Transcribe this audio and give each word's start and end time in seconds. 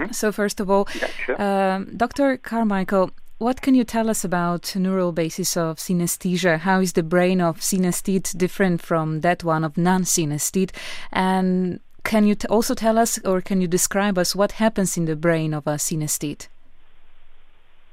Mm-hmm. 0.00 0.12
So, 0.12 0.32
first 0.32 0.60
of 0.60 0.70
all, 0.70 0.88
um, 1.38 1.90
Dr. 1.96 2.38
Carmichael, 2.38 3.10
what 3.38 3.60
can 3.60 3.74
you 3.74 3.84
tell 3.84 4.08
us 4.08 4.24
about 4.24 4.74
neural 4.76 5.12
basis 5.12 5.56
of 5.56 5.76
synesthesia? 5.76 6.58
How 6.58 6.80
is 6.80 6.94
the 6.94 7.02
brain 7.02 7.40
of 7.40 7.58
synesthete 7.60 8.36
different 8.36 8.82
from 8.82 9.20
that 9.20 9.44
one 9.44 9.64
of 9.64 9.76
non-synesthete? 9.76 10.72
And 11.12 11.80
can 12.04 12.26
you 12.26 12.34
t- 12.34 12.48
also 12.48 12.74
tell 12.74 12.98
us, 12.98 13.18
or 13.24 13.40
can 13.40 13.60
you 13.60 13.68
describe 13.68 14.16
us, 14.16 14.34
what 14.34 14.52
happens 14.52 14.96
in 14.96 15.04
the 15.04 15.16
brain 15.16 15.52
of 15.52 15.66
a 15.66 15.76
synesthete? 15.76 16.48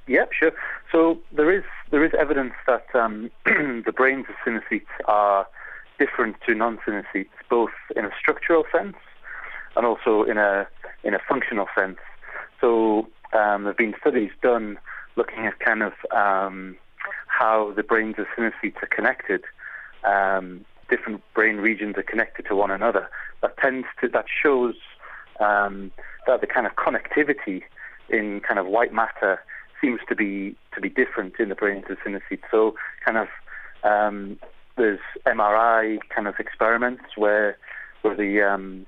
Yeah, 0.08 0.26
sure. 0.32 0.54
So 0.92 1.20
there 1.34 1.52
is 1.52 1.64
there 1.92 2.04
is 2.06 2.12
evidence 2.18 2.54
that 2.66 2.86
um, 2.94 3.30
the 3.46 3.94
brains 3.96 4.26
of 4.30 4.36
synesthetes 4.46 4.88
are 5.06 5.46
different 6.00 6.38
to 6.46 6.56
non-synesthetes, 6.56 7.36
both 7.50 7.72
in 7.96 8.06
a 8.06 8.12
structural 8.18 8.64
sense 8.72 8.96
and 9.78 9.86
also 9.86 10.24
in 10.24 10.38
a 10.38 10.68
in 11.08 11.14
a 11.14 11.20
functional 11.28 11.68
sense. 11.74 11.98
So 12.60 13.08
um, 13.34 13.64
there 13.64 13.72
have 13.72 13.78
been 13.78 13.96
studies 14.00 14.32
done 14.42 14.78
looking 15.16 15.48
at 15.48 15.60
kind 15.60 15.82
of 15.82 15.94
um, 16.12 16.76
how 17.28 17.74
the 17.76 17.82
brains 17.82 18.16
of 18.20 18.26
synesthetes 18.38 18.84
are 18.84 18.90
connected. 18.94 19.42
Um, 20.04 20.66
different 20.90 21.22
brain 21.34 21.58
regions 21.58 21.96
are 21.98 22.04
connected 22.04 22.46
to 22.48 22.56
one 22.56 22.72
another. 22.72 23.10
That 23.42 23.58
tends 23.58 23.88
to 24.02 24.10
that 24.10 24.26
shows 24.44 24.76
um, 25.40 25.92
that 26.28 26.42
the 26.42 26.48
kind 26.48 26.68
of 26.68 26.74
connectivity 26.76 27.64
in 28.10 28.42
kind 28.42 28.60
of 28.60 28.68
white 28.68 28.94
matter 28.94 29.40
seems 29.82 30.02
to 30.10 30.16
be 30.16 30.56
to 30.76 30.82
be 30.82 30.90
different 30.90 31.36
in 31.40 31.50
the 31.50 31.56
brains 31.56 31.86
of 31.90 31.98
synesthetes. 32.00 32.44
So 32.52 32.76
kind 33.06 33.18
of 33.18 33.28
um, 33.84 34.40
there's 34.76 35.00
MRI 35.26 36.00
kind 36.14 36.28
of 36.28 36.36
experiments 36.38 37.04
where 37.16 37.58
where 38.02 38.16
the 38.16 38.42
um, 38.42 38.86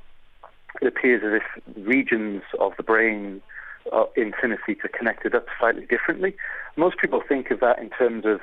it 0.81 0.87
appears 0.87 1.21
as 1.23 1.41
if 1.41 1.85
regions 1.85 2.43
of 2.59 2.73
the 2.77 2.83
brain 2.83 3.41
uh, 3.91 4.05
in 4.15 4.33
synesthetes 4.33 4.83
are 4.83 4.97
connected 4.97 5.35
up 5.35 5.45
slightly 5.59 5.85
differently. 5.85 6.35
Most 6.77 6.97
people 6.97 7.21
think 7.27 7.51
of 7.51 7.59
that 7.59 7.79
in 7.79 7.89
terms 7.89 8.25
of 8.25 8.39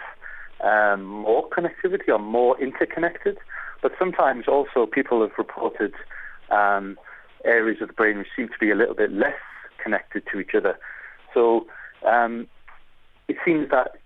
um, 0.64 1.04
more 1.04 1.48
connectivity 1.48 2.08
or 2.08 2.18
more 2.18 2.60
interconnected, 2.60 3.38
but 3.82 3.92
sometimes 3.98 4.48
also 4.48 4.86
people 4.86 5.20
have 5.20 5.32
reported 5.38 5.92
um, 6.50 6.98
areas 7.44 7.80
of 7.80 7.88
the 7.88 7.94
brain 7.94 8.18
which 8.18 8.28
seem 8.34 8.48
to 8.48 8.58
be 8.58 8.70
a 8.70 8.74
little 8.74 8.94
bit 8.94 9.12
less 9.12 9.34
connected 9.82 10.22
to 10.32 10.40
each 10.40 10.54
other. 10.54 10.78
So 11.32 11.66
um, 12.06 12.46
it 13.28 13.36
seems 13.44 13.70
that 13.70 13.96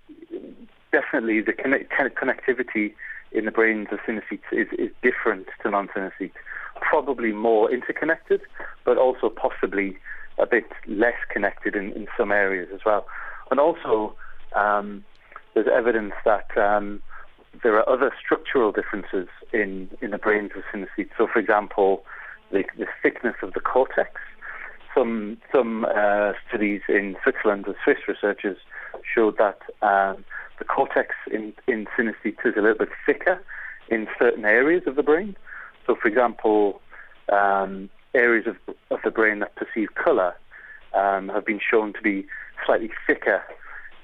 definitely 0.93 1.41
the 1.41 1.53
connect- 1.53 1.93
connectivity 1.93 2.93
in 3.33 3.45
the 3.45 3.51
brains 3.51 3.89
of 3.93 4.01
synesthetes 4.01 4.51
is, 4.53 4.67
is 4.79 4.91
different 5.03 5.47
to 5.62 5.71
non-synesthetes. 5.71 6.33
Probably 6.91 7.33
more 7.33 7.71
interconnected, 7.77 8.41
but 8.85 8.97
also 8.99 9.29
possibly 9.29 9.89
a 10.39 10.47
bit 10.55 10.69
less 11.05 11.21
connected 11.35 11.73
in, 11.81 11.93
in 11.99 12.07
some 12.19 12.31
areas 12.33 12.69
as 12.75 12.81
well. 12.85 13.03
And 13.51 13.59
also, 13.67 13.93
um, 14.57 15.05
there's 15.55 15.71
evidence 15.73 16.15
that 16.25 16.49
um, 16.69 17.01
there 17.63 17.75
are 17.79 17.89
other 17.89 18.11
structural 18.25 18.73
differences 18.73 19.29
in, 19.53 19.89
in 20.03 20.11
the 20.11 20.19
brains 20.19 20.51
of 20.57 20.63
synesthetes. 20.73 21.11
So, 21.19 21.29
for 21.33 21.39
example, 21.39 22.05
the, 22.51 22.65
the 22.77 22.87
thickness 23.03 23.37
of 23.43 23.53
the 23.53 23.61
cortex. 23.61 24.13
Some 24.95 25.39
some 25.55 25.85
uh, 25.85 26.33
studies 26.49 26.83
in 26.89 27.17
Switzerland 27.23 27.67
with 27.67 27.77
Swiss 27.85 27.99
researchers 28.09 28.59
showed 29.15 29.37
that 29.39 29.61
um, 29.83 30.25
the 30.59 30.65
cortex 30.65 31.15
in, 31.37 31.53
in 31.69 31.87
synesthetes 31.97 32.45
is 32.45 32.55
a 32.57 32.61
little 32.61 32.79
bit 32.85 32.95
thicker 33.07 33.41
in 33.89 34.09
certain 34.19 34.45
areas 34.45 34.83
of 34.87 34.97
the 34.97 35.03
brain. 35.11 35.37
So, 35.91 35.97
for 36.01 36.07
example, 36.07 36.81
um, 37.33 37.91
areas 38.15 38.47
of, 38.47 38.57
of 38.93 39.01
the 39.03 39.11
brain 39.11 39.41
that 39.41 39.57
perceive 39.57 39.89
color 39.97 40.37
um, 40.95 41.29
have 41.31 41.45
been 41.45 41.59
shown 41.59 41.93
to 41.95 42.01
be 42.01 42.29
slightly 42.65 42.91
thicker 43.09 43.43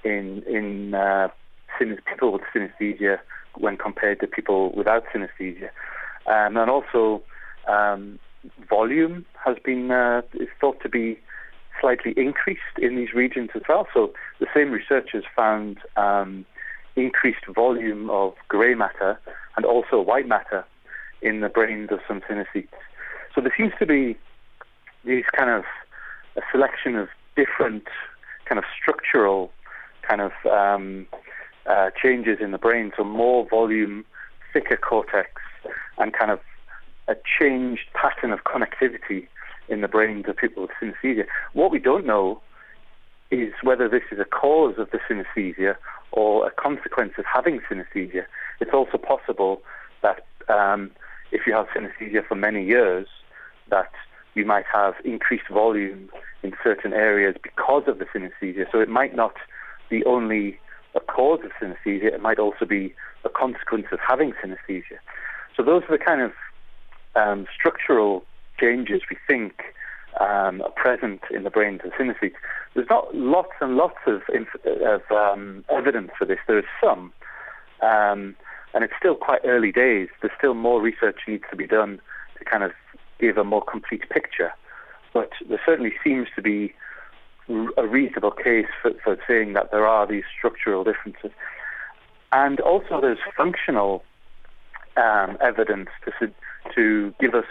in 0.03 0.42
in 0.48 0.95
uh, 0.95 1.29
people 1.79 2.33
with 2.33 2.42
synesthesia 2.53 3.20
when 3.55 3.77
compared 3.77 4.19
to 4.19 4.27
people 4.27 4.73
without 4.73 5.05
synesthesia, 5.14 5.69
um, 6.27 6.57
and 6.57 6.69
also 6.69 7.23
um, 7.69 8.19
volume 8.69 9.25
has 9.45 9.57
been 9.64 9.92
uh, 9.92 10.23
is 10.35 10.48
thought 10.61 10.80
to 10.80 10.89
be 10.89 11.17
slightly 11.80 12.14
increased 12.17 12.79
in 12.79 12.96
these 12.96 13.13
regions 13.13 13.51
as 13.55 13.63
well. 13.69 13.86
So 13.95 14.13
the 14.41 14.48
same 14.52 14.73
researchers 14.73 15.23
found 15.36 15.79
um, 15.96 16.46
increased 16.96 17.46
volume 17.55 18.11
of 18.11 18.35
grey 18.48 18.75
matter 18.75 19.20
and 19.57 19.64
also 19.64 20.01
white 20.01 20.27
matter 20.27 20.64
in 21.22 21.40
the 21.40 21.48
brains 21.48 21.90
of 21.90 22.00
some 22.06 22.20
synesthetes. 22.20 22.68
So 23.34 23.40
there 23.40 23.52
seems 23.56 23.72
to 23.78 23.86
be 23.86 24.16
these 25.04 25.24
kind 25.36 25.50
of 25.50 25.64
a 26.36 26.40
selection 26.50 26.96
of 26.96 27.08
different 27.36 27.84
kind 28.46 28.58
of 28.58 28.64
structural 28.80 29.52
kind 30.02 30.20
of 30.20 30.32
um, 30.50 31.06
uh, 31.66 31.90
changes 32.00 32.38
in 32.40 32.52
the 32.52 32.58
brain. 32.58 32.92
So 32.96 33.04
more 33.04 33.46
volume, 33.48 34.04
thicker 34.52 34.77
cortex, 34.77 35.30
and 35.98 36.12
kind 36.12 36.30
of 36.30 36.40
a 37.08 37.14
changed 37.38 37.88
pattern 37.94 38.33
of 38.33 38.40
connectivity 38.44 39.28
in 39.68 39.80
the 39.80 39.88
brains 39.88 40.27
of 40.28 40.36
people 40.36 40.62
with 40.62 40.70
synesthesia. 40.80 41.24
What 41.52 41.70
we 41.70 41.78
don't 41.78 42.06
know 42.06 42.40
is 43.30 43.52
whether 43.62 43.88
this 43.88 44.02
is 44.12 44.18
a 44.20 44.24
cause 44.24 44.74
of 44.78 44.90
the 44.90 44.98
synesthesia 45.08 45.74
or 46.12 46.46
a 46.46 46.50
consequence 46.50 47.14
of 47.18 47.24
having 47.24 47.60
synesthesia. 47.70 48.24
It's 48.60 48.70
also 48.72 48.98
possible 48.98 49.62
that 50.02 50.24
um, 50.48 50.90
if 51.33 51.47
you 51.47 51.53
have 51.55 51.67
synesthesia 51.69 52.27
for 52.27 52.35
many 52.35 52.64
years, 52.64 53.07
that 53.70 53.91
you 54.35 54.45
might 54.45 54.67
have 54.73 54.95
increased 55.05 55.48
volume 55.51 56.09
in 56.42 56.53
certain 56.63 56.92
areas 56.92 57.35
because 57.42 57.85
of 57.87 57.98
the 57.98 58.05
synesthesia. 58.07 58.67
So 58.70 58.81
it 58.81 58.89
might 58.89 59.17
not 59.17 59.35
be 59.89 60.05
only 60.05 60.59
a 60.95 61.01
cause 61.01 61.41
of 61.45 61.51
synesthesia, 61.61 62.14
it 62.14 62.23
might 62.23 62.39
also 62.39 62.64
be 62.64 62.95
a 63.25 63.29
consequence 63.29 63.87
of 63.92 63.98
having 64.07 64.33
synesthesia. 64.42 64.98
So 65.57 65.63
those 65.63 65.83
are 65.89 65.98
the 65.98 66.05
kind 66.05 66.20
of 66.20 66.33
um, 67.14 67.47
structural 67.55 68.25
changes 68.58 69.03
we 69.11 69.17
think 69.27 69.63
um, 70.20 70.63
are 70.63 70.70
present 70.70 71.23
in 71.31 71.45
the 71.45 71.51
brains 71.51 71.81
of 71.85 71.93
synesthetes. 71.93 72.35
There's 72.75 72.89
not 72.89 73.14
lots 73.14 73.53
and 73.61 73.77
lots 73.77 73.98
of, 74.07 74.23
inf- 74.33 74.64
of 74.64 75.03
um, 75.11 75.64
evidence 75.70 76.11
for 76.19 76.25
this. 76.25 76.39
There 76.47 76.58
is 76.58 76.64
some, 76.83 77.13
um, 77.83 78.37
and 78.77 78.85
it's 78.85 78.92
still 78.98 79.14
quite 79.14 79.41
early 79.42 79.73
days. 79.73 80.09
There's 80.20 80.35
still 80.37 80.53
more 80.53 80.83
research 80.83 81.20
needs 81.27 81.45
to 81.48 81.57
be 81.57 81.67
done 81.67 81.98
to 82.39 82.45
kind 82.45 82.63
of 82.63 82.73
give 83.19 83.39
a 83.39 83.42
more 83.42 83.64
complete 83.64 84.07
picture. 84.11 84.53
But 85.14 85.31
there 85.48 85.59
certainly 85.64 85.95
seems 86.05 86.29
to 86.37 86.42
be 86.42 86.75
a 87.79 87.87
reasonable 87.87 88.33
case 88.33 88.67
for, 88.83 88.92
for 89.03 89.17
saying 89.27 89.55
that 89.55 89.70
there 89.70 89.87
are 89.87 90.07
these 90.07 90.25
structural 90.37 90.85
differences. 90.85 91.31
And 92.33 92.61
also 92.61 93.01
there's 93.01 93.19
functional 93.35 94.05
um, 94.98 95.39
evidence 95.41 95.89
to, 96.05 96.31
to 96.75 97.14
give 97.19 97.35
us 97.35 97.47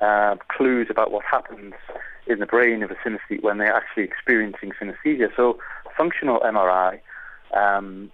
uh, 0.00 0.36
clues 0.46 0.86
about 0.88 1.10
what 1.10 1.24
happens 1.24 1.74
in 2.28 2.38
the 2.38 2.46
brain 2.46 2.84
of 2.84 2.92
a 2.92 2.94
synesthete 2.94 3.42
when 3.42 3.58
they're 3.58 3.74
actually 3.74 4.04
experiencing 4.04 4.70
synesthesia. 4.80 5.34
So 5.34 5.58
functional 5.96 6.38
MRI 6.40 7.00
um, 7.56 8.12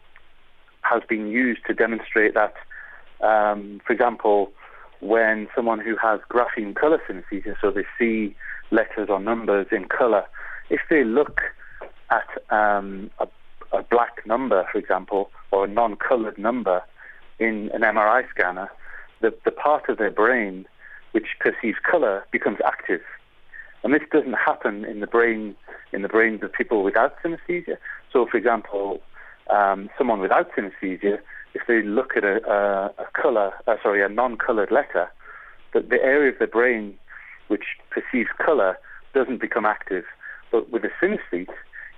has 0.82 1.02
been 1.08 1.28
used 1.28 1.60
to 1.66 1.74
demonstrate 1.74 2.34
that, 2.34 2.54
um, 3.22 3.80
for 3.86 3.92
example, 3.92 4.50
when 5.00 5.48
someone 5.54 5.80
who 5.80 5.96
has 5.96 6.20
grapheme 6.30 6.74
color 6.74 7.00
synesthesia, 7.08 7.54
so 7.60 7.70
they 7.70 7.84
see 7.98 8.34
letters 8.70 9.08
or 9.08 9.20
numbers 9.20 9.66
in 9.72 9.86
color, 9.86 10.24
if 10.68 10.80
they 10.88 11.04
look 11.04 11.41
at 12.10 12.28
um, 12.54 13.10
a, 13.18 13.28
a, 13.72 13.82
black 13.82 14.26
number, 14.26 14.66
for 14.70 14.78
example, 14.78 15.30
or 15.50 15.64
a 15.64 15.68
non-colored 15.68 16.38
number 16.38 16.82
in 17.38 17.70
an 17.72 17.80
MRI 17.80 18.28
scanner, 18.30 18.68
the, 19.20 19.34
the 19.44 19.50
part 19.50 19.88
of 19.88 19.98
their 19.98 20.10
brain 20.10 20.66
which 21.12 21.26
perceives 21.41 21.78
color 21.88 22.24
becomes 22.30 22.58
active. 22.64 23.00
And 23.82 23.94
this 23.94 24.02
doesn't 24.12 24.34
happen 24.34 24.84
in 24.84 25.00
the 25.00 25.06
brain 25.06 25.56
in 25.92 26.02
the 26.02 26.08
brains 26.08 26.42
of 26.42 26.53
people 26.53 26.84
without 26.84 27.15
synesthesia. 27.22 27.76
So, 28.12 28.26
for 28.30 28.36
example, 28.36 29.00
um, 29.52 29.88
someone 29.97 30.20
without 30.20 30.50
synesthesia, 30.52 31.18
if 31.54 31.62
they 31.66 31.82
look 31.82 32.16
at 32.16 32.24
a, 32.24 32.44
a, 32.48 33.02
a 33.02 33.06
color, 33.20 33.52
uh, 33.66 33.76
sorry, 33.82 34.04
a 34.04 34.08
non-colored 34.08 34.70
letter, 34.70 35.10
that 35.74 35.91
the 35.91 36.02
area 36.02 36.32
of 36.32 36.38
the 36.38 36.47
brain 36.47 36.97
which 37.48 37.64
perceives 37.91 38.28
color 38.44 38.78
doesn't 39.14 39.41
become 39.41 39.66
active. 39.66 40.04
But 40.52 40.70
with 40.70 40.84
a 40.84 40.91
synesthete, 41.02 41.48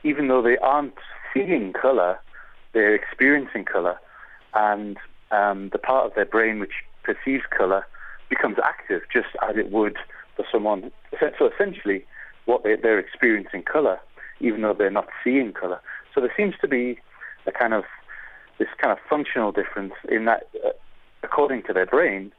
even 0.02 0.28
though 0.28 0.42
they 0.42 0.56
aren't 0.58 0.94
seeing 1.32 1.72
color, 1.72 2.18
they're 2.72 2.94
experiencing 2.94 3.64
color, 3.64 3.98
and 4.54 4.96
um, 5.30 5.70
the 5.72 5.78
part 5.78 6.06
of 6.06 6.14
their 6.14 6.24
brain 6.24 6.58
which 6.58 6.84
perceives 7.02 7.44
color 7.56 7.86
becomes 8.28 8.56
active, 8.64 9.02
just 9.12 9.28
as 9.48 9.56
it 9.56 9.70
would 9.70 9.96
for 10.36 10.44
someone. 10.50 10.90
So 11.38 11.50
essentially, 11.54 12.04
what 12.46 12.64
they, 12.64 12.76
they're 12.76 12.98
experiencing 12.98 13.62
color, 13.62 13.98
even 14.40 14.62
though 14.62 14.74
they're 14.74 14.90
not 14.90 15.08
seeing 15.22 15.52
color. 15.52 15.80
So 16.14 16.20
there 16.20 16.32
seems 16.36 16.54
to 16.62 16.68
be 16.68 16.98
a 17.46 17.52
kind 17.52 17.74
of 17.74 17.84
this 18.58 18.68
kind 18.80 18.92
of 18.92 18.98
functional 19.08 19.52
difference 19.52 19.94
in 20.08 20.24
that, 20.26 20.48
uh, 20.64 20.70
according 21.22 21.62
to 21.64 21.72
their 21.72 21.86
brain, 21.86 22.32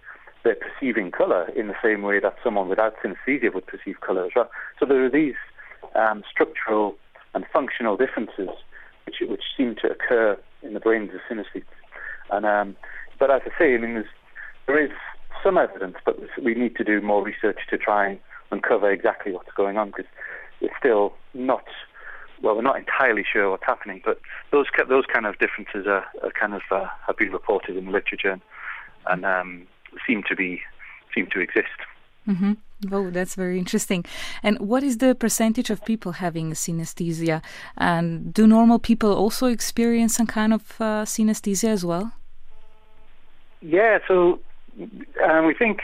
they're 0.43 0.55
perceiving 0.55 1.11
color 1.11 1.49
in 1.55 1.67
the 1.67 1.75
same 1.83 2.01
way 2.01 2.19
that 2.19 2.35
someone 2.43 2.69
without 2.69 2.95
synesthesia 3.03 3.53
would 3.53 3.65
perceive 3.65 3.99
color 4.01 4.25
as 4.25 4.31
well. 4.35 4.49
So 4.79 4.85
there 4.85 5.03
are 5.03 5.09
these 5.09 5.35
um, 5.95 6.23
structural 6.29 6.95
and 7.33 7.45
functional 7.51 7.97
differences 7.97 8.49
which 9.05 9.17
which 9.21 9.43
seem 9.57 9.75
to 9.81 9.91
occur 9.91 10.37
in 10.61 10.73
the 10.73 10.79
brains 10.79 11.11
of 11.13 11.19
synesthetes. 11.29 11.65
And 12.31 12.45
um, 12.45 12.75
but 13.19 13.31
as 13.31 13.41
I 13.45 13.59
say, 13.59 13.73
I 13.73 13.77
mean, 13.77 14.03
there 14.67 14.83
is 14.83 14.91
some 15.43 15.57
evidence, 15.57 15.97
but 16.05 16.17
we 16.41 16.55
need 16.55 16.75
to 16.77 16.83
do 16.83 17.01
more 17.01 17.23
research 17.23 17.59
to 17.69 17.77
try 17.77 18.07
and 18.07 18.19
uncover 18.51 18.91
exactly 18.91 19.31
what's 19.31 19.51
going 19.55 19.77
on 19.77 19.89
because 19.89 20.05
it's 20.61 20.73
still 20.79 21.13
not 21.33 21.65
well, 22.43 22.55
we're 22.55 22.61
not 22.61 22.77
entirely 22.77 23.23
sure 23.23 23.49
what's 23.49 23.63
happening, 23.65 24.01
but 24.03 24.19
those 24.51 24.67
those 24.87 25.05
kind 25.11 25.25
of 25.25 25.39
differences 25.39 25.87
are, 25.87 26.05
are 26.21 26.31
kind 26.39 26.53
of 26.53 26.61
uh, 26.69 26.87
have 27.07 27.17
been 27.17 27.31
reported 27.31 27.77
in 27.77 27.85
the 27.85 27.91
literature 27.91 28.39
and 29.07 29.25
um, 29.25 29.65
seem 30.05 30.21
to 30.27 30.35
be 30.35 30.61
seem 31.15 31.27
to 31.27 31.39
exist. 31.39 31.79
Mm-hmm. 32.27 32.53
Oh, 32.91 33.09
that's 33.09 33.35
very 33.35 33.57
interesting. 33.57 34.03
And 34.43 34.59
what 34.59 34.83
is 34.83 34.97
the 34.97 35.15
percentage 35.15 35.69
of 35.69 35.85
people 35.85 36.13
having 36.13 36.51
synesthesia? 36.51 37.41
And 37.77 38.33
do 38.33 38.45
normal 38.45 38.77
people 38.79 39.13
also 39.13 39.47
experience 39.47 40.15
some 40.15 40.27
kind 40.27 40.53
of 40.53 40.61
uh, 40.81 41.05
synesthesia 41.05 41.69
as 41.69 41.85
well? 41.85 42.11
Yeah, 43.61 43.99
so 44.07 44.39
um, 45.23 45.45
we 45.45 45.53
think 45.53 45.79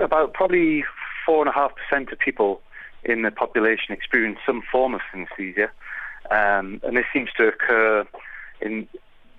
about 0.00 0.34
probably 0.34 0.84
four 1.24 1.40
and 1.40 1.48
a 1.48 1.52
half 1.52 1.72
percent 1.76 2.10
of 2.10 2.18
people 2.18 2.60
in 3.06 3.22
the 3.22 3.30
population 3.30 3.92
experience 3.92 4.38
some 4.44 4.62
form 4.70 4.94
of 4.94 5.00
synesthesia, 5.12 5.70
um, 6.30 6.80
and 6.82 6.96
this 6.96 7.06
seems 7.12 7.30
to 7.36 7.48
occur 7.48 8.06
in 8.60 8.88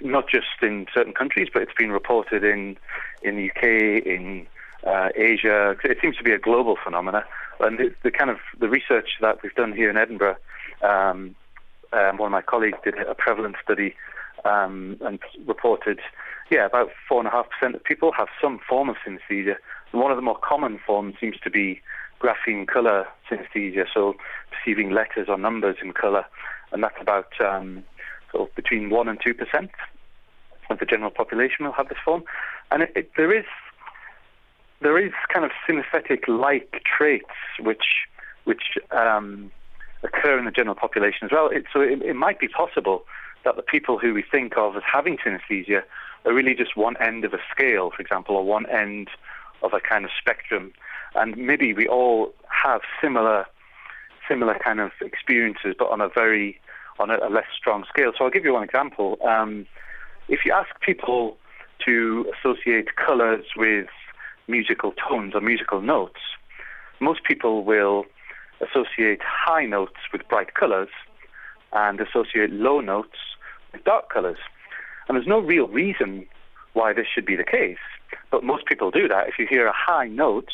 not 0.02 0.30
just 0.30 0.62
in 0.62 0.86
certain 0.94 1.14
countries, 1.14 1.50
but 1.52 1.62
it's 1.62 1.74
been 1.78 1.92
reported 1.92 2.44
in 2.44 2.78
in 3.24 3.36
the 3.36 3.50
UK, 3.52 4.06
in 4.06 4.48
uh, 4.86 5.10
Asia. 5.16 5.76
It 5.84 5.98
seems 6.02 6.18
to 6.18 6.24
be 6.24 6.32
a 6.32 6.40
global 6.40 6.78
phenomenon, 6.84 7.24
and 7.60 7.78
the, 7.78 7.94
the, 8.04 8.12
kind 8.12 8.30
of 8.30 8.38
the 8.60 8.70
research 8.70 9.18
that 9.22 9.42
we've 9.42 9.56
done 9.56 9.74
here 9.74 9.90
in 9.90 9.98
Edinburgh. 9.98 10.38
Um, 10.82 11.36
um, 11.94 12.18
one 12.18 12.28
of 12.28 12.32
my 12.32 12.42
colleagues 12.42 12.78
did 12.84 12.96
a 13.00 13.16
prevalence 13.16 13.56
study 13.64 13.96
um, 14.46 14.98
and 15.02 15.20
reported, 15.46 16.00
yeah, 16.52 16.66
about 16.66 16.90
four 17.08 17.20
and 17.20 17.28
a 17.28 17.32
half 17.32 17.48
percent 17.50 17.76
of 17.76 17.84
people 17.84 18.12
have 18.12 18.28
some 18.42 18.60
form 18.68 18.90
of 18.90 18.98
synesthesia. 19.06 19.56
One 19.92 20.12
of 20.12 20.18
the 20.18 20.22
more 20.22 20.38
common 20.38 20.80
forms 20.86 21.16
seems 21.20 21.40
to 21.40 21.50
be 21.50 21.82
grapheme 22.20 22.66
color 22.68 23.08
synesthesia, 23.30 23.86
so 23.94 24.16
perceiving 24.52 24.92
letters 24.92 25.28
or 25.30 25.38
numbers 25.38 25.78
in 25.82 25.94
color, 25.94 26.26
and 26.72 26.84
that's 26.84 27.00
about 27.00 27.40
um, 27.42 27.84
sort 28.32 28.50
of 28.50 28.56
between 28.56 28.90
one 28.90 29.08
and 29.08 29.20
two 29.24 29.34
percent 29.34 29.72
of 30.70 30.80
the 30.80 30.86
general 30.86 31.12
population 31.12 31.66
will 31.66 31.72
have 31.72 31.90
this 31.90 31.98
form. 32.04 32.24
And 32.72 32.84
it, 32.84 32.92
it, 32.96 33.12
there 33.16 33.36
is 33.38 33.46
there 34.82 34.98
is 35.04 35.12
kind 35.34 35.46
of 35.46 35.52
synesthetic-like 35.68 36.84
traits 36.86 37.26
which 37.60 38.06
which 38.44 38.78
um, 38.92 39.52
occur 40.04 40.38
in 40.38 40.46
the 40.46 40.52
general 40.52 40.76
population 40.76 41.26
as 41.26 41.32
well. 41.32 41.50
It, 41.50 41.66
so 41.74 41.82
it, 41.82 42.02
it, 42.02 42.16
might 42.16 42.40
be 42.40 42.48
possible 42.48 43.04
that 43.44 43.56
the 43.56 43.62
people 43.62 43.98
who 43.98 44.14
we 44.14 44.24
think 44.24 44.58
of 44.58 44.76
as 44.76 44.84
having 44.90 45.18
synesthesia 45.18 45.84
are 46.26 46.34
really 46.34 46.54
just 46.54 46.78
one 46.78 46.96
end 46.98 47.26
of 47.26 47.34
a 47.34 47.40
scale, 47.52 47.92
for 47.92 48.02
example, 48.02 48.36
or 48.36 48.46
one 48.46 48.66
end 48.68 49.10
of 49.64 49.74
a 49.74 49.80
kind 49.80 50.06
of 50.06 50.12
spectrum, 50.18 50.72
and 51.16 51.38
maybe 51.38 51.74
we 51.74 51.88
all 51.88 52.34
have 52.50 52.82
similar 53.02 53.46
similar 54.28 54.58
kind 54.62 54.80
of 54.80 54.92
experiences, 55.02 55.74
but 55.78 55.90
on 55.90 56.02
a 56.02 56.10
very 56.10 56.60
on 57.00 57.10
a, 57.10 57.18
a 57.18 57.30
less 57.30 57.46
strong 57.56 57.86
scale. 57.88 58.12
So 58.18 58.26
I'll 58.26 58.32
give 58.32 58.44
you 58.44 58.54
one 58.54 58.64
example. 58.64 59.18
Um, 59.26 59.66
if 60.28 60.40
you 60.46 60.52
ask 60.52 60.70
people 60.82 61.38
to 61.86 62.32
associate 62.38 62.96
colours 62.96 63.46
with 63.56 63.88
musical 64.48 64.94
tones 64.94 65.34
or 65.36 65.42
musical 65.42 65.82
notes, 65.82 66.20
most 67.00 67.24
people 67.24 67.64
will 67.64 68.06
associate 68.62 69.22
high 69.24 69.66
notes 69.66 70.00
with 70.12 70.28
bright 70.28 70.54
colours 70.56 70.90
and 71.74 72.00
associate 72.00 72.52
low 72.52 72.80
notes 72.80 73.18
with 73.72 73.84
dark 73.84 74.12
colours. 74.12 74.40
And 75.08 75.16
there's 75.16 75.28
no 75.28 75.40
real 75.40 75.68
reason 75.68 76.26
why 76.74 76.94
this 76.94 77.06
should 77.14 77.26
be 77.26 77.36
the 77.36 77.44
case, 77.44 77.78
but 78.32 78.44
most 78.44 78.66
people 78.66 78.92
do 78.92 79.08
that. 79.08 79.28
If 79.28 79.36
you 79.40 79.48
hear 79.50 79.68
a 79.68 79.74
high 79.76 80.08
note, 80.08 80.50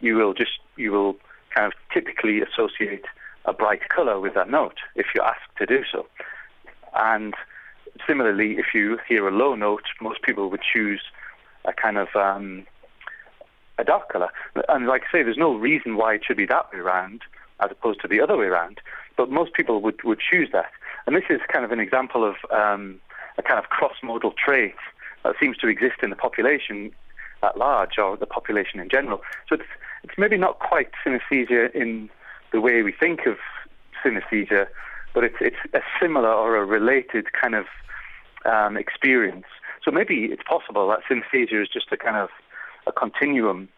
you 0.00 0.16
will 0.16 0.34
just 0.34 0.58
you 0.76 0.92
will 0.92 1.16
kind 1.54 1.66
of 1.66 1.72
typically 1.92 2.40
associate 2.40 3.04
a 3.44 3.52
bright 3.52 3.88
colour 3.88 4.20
with 4.20 4.34
that 4.34 4.50
note 4.50 4.76
if 4.94 5.06
you're 5.14 5.24
asked 5.24 5.50
to 5.58 5.66
do 5.66 5.82
so. 5.90 6.06
And 6.94 7.34
similarly, 8.06 8.58
if 8.58 8.66
you 8.74 8.98
hear 9.08 9.26
a 9.26 9.32
low 9.32 9.54
note, 9.54 9.84
most 10.00 10.22
people 10.22 10.50
would 10.50 10.62
choose 10.62 11.00
a 11.64 11.72
kind 11.72 11.98
of 11.98 12.08
um, 12.14 12.66
a 13.78 13.84
dark 13.84 14.12
colour. 14.12 14.30
And 14.68 14.86
like 14.86 15.02
I 15.08 15.18
say, 15.18 15.22
there's 15.22 15.36
no 15.36 15.54
reason 15.54 15.96
why 15.96 16.14
it 16.14 16.22
should 16.24 16.36
be 16.36 16.46
that 16.46 16.72
way 16.72 16.80
around 16.80 17.22
as 17.60 17.70
opposed 17.70 18.00
to 18.02 18.08
the 18.08 18.20
other 18.20 18.36
way 18.36 18.46
around. 18.46 18.80
But 19.16 19.30
most 19.30 19.52
people 19.54 19.80
would, 19.82 20.02
would 20.04 20.20
choose 20.20 20.48
that. 20.52 20.70
And 21.06 21.16
this 21.16 21.24
is 21.28 21.40
kind 21.52 21.64
of 21.64 21.72
an 21.72 21.80
example 21.80 22.24
of 22.24 22.36
um, 22.50 23.00
a 23.36 23.42
kind 23.42 23.58
of 23.58 23.70
cross-modal 23.70 24.32
trait 24.32 24.74
that 25.24 25.34
seems 25.40 25.56
to 25.58 25.68
exist 25.68 25.96
in 26.02 26.10
the 26.10 26.16
population 26.16 26.92
at 27.42 27.56
large 27.56 27.98
or 27.98 28.16
the 28.16 28.26
population 28.26 28.80
in 28.80 28.88
general. 28.88 29.22
So 29.48 29.56
it's, 29.56 29.64
it's 30.04 30.14
maybe 30.16 30.36
not 30.36 30.58
quite 30.58 30.90
synesthesia 31.04 31.74
in 31.74 32.10
the 32.52 32.60
way 32.60 32.82
we 32.82 32.92
think 32.92 33.26
of 33.26 33.36
synesthesia, 34.04 34.66
but 35.14 35.24
it's, 35.24 35.36
it's 35.40 35.56
a 35.74 35.80
similar 36.00 36.32
or 36.32 36.56
a 36.56 36.64
related 36.64 37.32
kind 37.32 37.54
of 37.54 37.66
um, 38.44 38.76
experience. 38.76 39.46
So 39.84 39.90
maybe 39.90 40.26
it's 40.26 40.42
possible 40.42 40.88
that 40.88 41.00
synesthesia 41.10 41.62
is 41.62 41.68
just 41.68 41.90
a 41.92 41.96
kind 41.96 42.16
of 42.16 42.28
a 42.86 42.92
continuum 42.92 43.68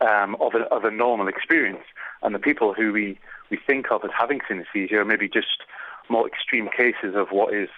um, 0.00 0.36
of, 0.40 0.54
a, 0.54 0.62
of 0.74 0.84
a 0.84 0.90
normal 0.90 1.28
experience, 1.28 1.84
and 2.22 2.34
the 2.34 2.38
people 2.38 2.74
who 2.74 2.92
we, 2.92 3.18
we 3.50 3.58
think 3.66 3.86
of 3.90 4.04
as 4.04 4.10
having 4.18 4.40
synesthesia 4.40 4.94
are 4.94 5.04
maybe 5.04 5.28
just 5.28 5.62
more 6.08 6.26
extreme 6.26 6.68
cases 6.68 7.14
of 7.14 7.28
what 7.30 7.54
is 7.54 7.68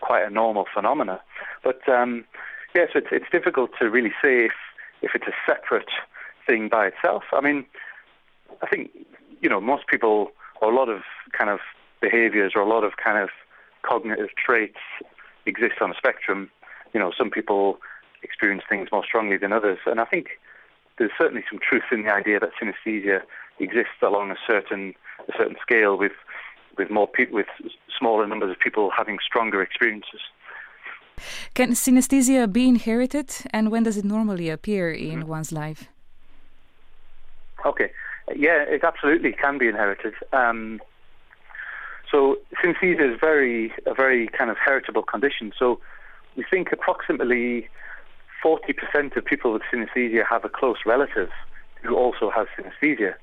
quite 0.00 0.24
a 0.24 0.30
normal 0.30 0.66
phenomena. 0.72 1.20
But 1.62 1.86
um, 1.88 2.24
yes, 2.74 2.88
it's, 2.94 3.08
it's 3.10 3.30
difficult 3.30 3.70
to 3.78 3.90
really 3.90 4.12
say 4.22 4.44
if, 4.46 4.52
if 5.02 5.12
it's 5.14 5.26
a 5.26 5.34
separate 5.46 5.90
thing 6.50 6.68
by 6.68 6.86
itself. 6.86 7.22
I 7.32 7.40
mean, 7.40 7.64
I 8.62 8.66
think 8.66 8.90
you 9.40 9.48
know 9.48 9.60
most 9.60 9.86
people, 9.86 10.32
or 10.60 10.72
a 10.72 10.76
lot 10.76 10.88
of 10.88 11.02
kind 11.36 11.50
of 11.50 11.60
behaviors, 12.00 12.52
or 12.54 12.62
a 12.62 12.68
lot 12.68 12.84
of 12.84 12.92
kind 13.02 13.18
of 13.18 13.28
cognitive 13.82 14.30
traits 14.44 14.82
exist 15.46 15.76
on 15.80 15.90
a 15.90 15.94
spectrum. 15.94 16.50
You 16.92 17.00
know, 17.00 17.12
some 17.16 17.30
people 17.30 17.78
experience 18.22 18.64
things 18.68 18.88
more 18.92 19.04
strongly 19.04 19.38
than 19.38 19.52
others. 19.52 19.78
And 19.86 20.00
I 20.00 20.04
think 20.04 20.26
there's 20.98 21.12
certainly 21.16 21.44
some 21.50 21.58
truth 21.58 21.84
in 21.92 22.02
the 22.04 22.12
idea 22.12 22.40
that 22.40 22.50
synesthesia 22.60 23.20
exists 23.58 24.00
along 24.02 24.30
a 24.30 24.36
certain 24.46 24.94
a 25.28 25.32
certain 25.38 25.56
scale 25.62 25.96
with 25.96 26.16
with 26.78 26.90
more 26.90 27.08
people 27.08 27.36
with 27.36 27.50
smaller 27.98 28.26
numbers 28.26 28.50
of 28.50 28.58
people 28.58 28.90
having 28.96 29.18
stronger 29.24 29.62
experiences. 29.62 30.22
Can 31.54 31.72
synesthesia 31.72 32.50
be 32.50 32.66
inherited, 32.66 33.28
and 33.52 33.70
when 33.70 33.82
does 33.82 33.98
it 33.98 34.04
normally 34.04 34.48
appear 34.48 34.90
in 34.90 35.20
mm-hmm. 35.20 35.28
one's 35.28 35.52
life? 35.52 35.88
Okay, 37.64 37.90
yeah, 38.34 38.62
it 38.62 38.84
absolutely 38.84 39.32
can 39.32 39.58
be 39.58 39.68
inherited. 39.68 40.14
Um, 40.32 40.80
so 42.10 42.36
synesthesia 42.62 43.14
is 43.14 43.20
very 43.20 43.72
a 43.86 43.94
very 43.94 44.28
kind 44.28 44.50
of 44.50 44.56
heritable 44.56 45.02
condition. 45.02 45.52
So 45.58 45.80
we 46.36 46.44
think 46.50 46.72
approximately 46.72 47.68
40% 48.44 49.16
of 49.16 49.24
people 49.24 49.52
with 49.52 49.62
synesthesia 49.72 50.24
have 50.28 50.44
a 50.44 50.48
close 50.48 50.78
relative 50.86 51.28
who 51.82 51.96
also 51.96 52.30
has 52.30 52.46
synesthesia. 52.58 53.14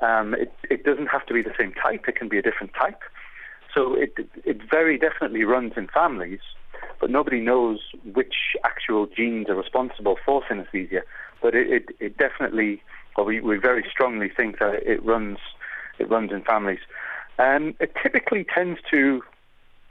Um, 0.00 0.34
it, 0.34 0.52
it, 0.68 0.84
doesn't 0.84 1.06
have 1.06 1.26
to 1.26 1.34
be 1.34 1.42
the 1.42 1.54
same 1.58 1.72
type, 1.72 2.04
it 2.08 2.16
can 2.16 2.28
be 2.28 2.38
a 2.38 2.42
different 2.42 2.72
type. 2.74 3.00
So 3.74 3.94
it, 3.94 4.12
it 4.44 4.58
very 4.68 4.98
definitely 4.98 5.44
runs 5.44 5.74
in 5.76 5.88
families, 5.88 6.40
but 7.00 7.10
nobody 7.10 7.40
knows 7.40 7.78
which 8.12 8.56
actual 8.64 9.06
genes 9.06 9.48
are 9.48 9.54
responsible 9.54 10.16
for 10.24 10.42
synesthesia. 10.42 11.02
But 11.40 11.54
it, 11.54 11.70
it, 11.70 11.96
it 12.00 12.18
definitely, 12.18 12.82
well, 13.16 13.26
we, 13.26 13.40
we 13.40 13.58
very 13.58 13.84
strongly 13.90 14.28
think 14.28 14.58
that 14.58 14.82
it 14.86 15.04
runs, 15.04 15.38
it 15.98 16.08
runs 16.08 16.32
in 16.32 16.42
families. 16.42 16.80
Um, 17.38 17.74
it 17.80 17.92
typically 18.02 18.44
tends 18.44 18.80
to 18.90 19.22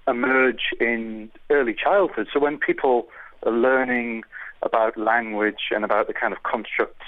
emerge 0.07 0.73
in 0.79 1.31
early 1.49 1.73
childhood. 1.73 2.27
So 2.33 2.39
when 2.39 2.57
people 2.57 3.07
are 3.43 3.51
learning 3.51 4.23
about 4.63 4.97
language 4.97 5.69
and 5.71 5.83
about 5.83 6.07
the 6.07 6.13
kind 6.13 6.33
of 6.33 6.43
constructs 6.43 7.05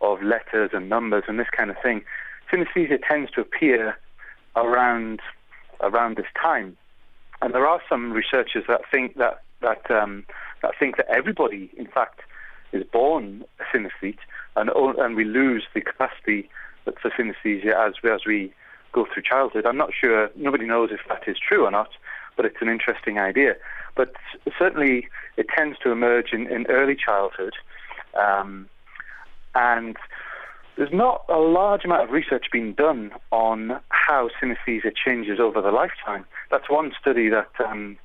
of 0.00 0.22
letters 0.22 0.70
and 0.72 0.88
numbers 0.88 1.24
and 1.28 1.38
this 1.38 1.50
kind 1.56 1.70
of 1.70 1.76
thing, 1.82 2.04
synesthesia 2.52 2.98
tends 3.06 3.30
to 3.32 3.40
appear 3.40 3.96
around 4.54 5.20
around 5.80 6.16
this 6.16 6.26
time. 6.40 6.76
And 7.42 7.52
there 7.52 7.66
are 7.66 7.80
some 7.88 8.12
researchers 8.12 8.64
that 8.68 8.82
think 8.90 9.16
that 9.16 9.42
that 9.60 9.90
um, 9.90 10.24
that 10.62 10.72
think 10.78 10.96
that 10.96 11.06
everybody, 11.08 11.70
in 11.76 11.86
fact, 11.86 12.20
is 12.72 12.84
born 12.84 13.44
a 13.60 13.76
synesthete, 13.76 14.18
and 14.56 14.70
and 14.70 15.16
we 15.16 15.24
lose 15.24 15.64
the 15.74 15.80
capacity 15.80 16.48
for 16.84 17.10
synesthesia 17.10 17.74
as 17.74 17.94
as 18.10 18.24
we 18.26 18.52
go 18.92 19.06
through 19.12 19.22
childhood. 19.22 19.66
I'm 19.66 19.76
not 19.76 19.90
sure. 19.98 20.30
Nobody 20.36 20.66
knows 20.66 20.90
if 20.92 21.00
that 21.08 21.28
is 21.28 21.36
true 21.38 21.64
or 21.66 21.70
not, 21.70 21.90
but 22.36 22.46
it's 22.46 22.60
an 22.60 22.68
interesting 22.68 23.18
idea. 23.18 23.56
But 23.94 24.14
certainly, 24.58 25.08
it 25.36 25.46
tends 25.56 25.78
to 25.80 25.90
emerge 25.90 26.32
in, 26.32 26.46
in 26.48 26.66
early 26.68 26.96
childhood, 26.96 27.54
um, 28.14 28.68
and 29.54 29.96
there's 30.76 30.92
not 30.92 31.24
a 31.28 31.38
large 31.38 31.84
amount 31.84 32.02
of 32.02 32.10
research 32.10 32.46
being 32.52 32.74
done 32.74 33.10
on 33.30 33.80
how 33.88 34.28
synesthesia 34.40 34.92
changes 34.94 35.40
over 35.40 35.62
the 35.62 35.70
lifetime. 35.70 36.26
That's 36.50 36.68
one 36.68 36.92
study 37.00 37.30
that 37.30 37.48
um, 37.64 37.96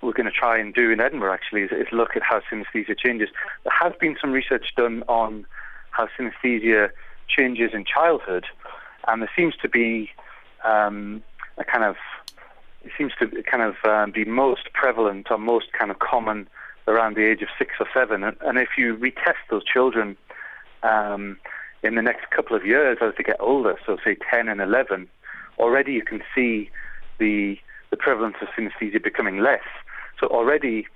we're 0.00 0.14
going 0.14 0.26
to 0.26 0.32
try 0.32 0.58
and 0.58 0.72
do 0.72 0.90
in 0.90 1.00
Edinburgh, 1.00 1.34
actually, 1.34 1.62
is, 1.62 1.70
is, 1.70 1.86
look 1.92 2.16
at 2.16 2.22
how 2.22 2.40
synesthesia 2.50 2.98
changes. 2.98 3.28
There 3.64 3.72
has 3.78 3.92
been 4.00 4.16
some 4.20 4.32
research 4.32 4.66
done 4.74 5.04
on 5.06 5.44
how 5.92 6.08
synesthesia 6.18 6.90
changes 7.28 7.70
in 7.72 7.84
childhood, 7.84 8.44
and 9.06 9.22
there 9.22 9.30
seems 9.34 9.54
to 9.62 9.68
be 9.68 10.10
um, 10.64 11.22
a 11.58 11.64
kind 11.64 11.84
of 11.84 11.96
it 12.84 12.90
seems 12.98 13.12
to 13.20 13.28
kind 13.44 13.62
of 13.62 13.76
um, 13.88 14.10
be 14.10 14.24
most 14.24 14.72
prevalent 14.72 15.30
or 15.30 15.38
most 15.38 15.72
kind 15.72 15.90
of 15.90 16.00
common 16.00 16.48
around 16.88 17.16
the 17.16 17.24
age 17.24 17.40
of 17.42 17.48
six 17.56 17.74
or 17.78 17.86
seven. 17.94 18.24
And, 18.24 18.36
and 18.40 18.58
if 18.58 18.70
you 18.76 18.96
retest 18.96 19.38
those 19.50 19.64
children 19.64 20.16
um, 20.82 21.38
in 21.84 21.94
the 21.94 22.02
next 22.02 22.30
couple 22.30 22.56
of 22.56 22.66
years 22.66 22.98
as 23.00 23.14
they 23.16 23.22
get 23.22 23.36
older, 23.38 23.78
so 23.86 23.98
say 24.04 24.16
10 24.30 24.48
and 24.48 24.60
11, 24.60 25.08
already 25.58 25.92
you 25.92 26.02
can 26.02 26.22
see 26.34 26.70
the 27.18 27.58
the 27.90 27.96
prevalence 27.98 28.36
of 28.40 28.48
synesthesia 28.56 29.02
becoming 29.02 29.38
less. 29.38 29.60
So 30.18 30.26
already 30.28 30.86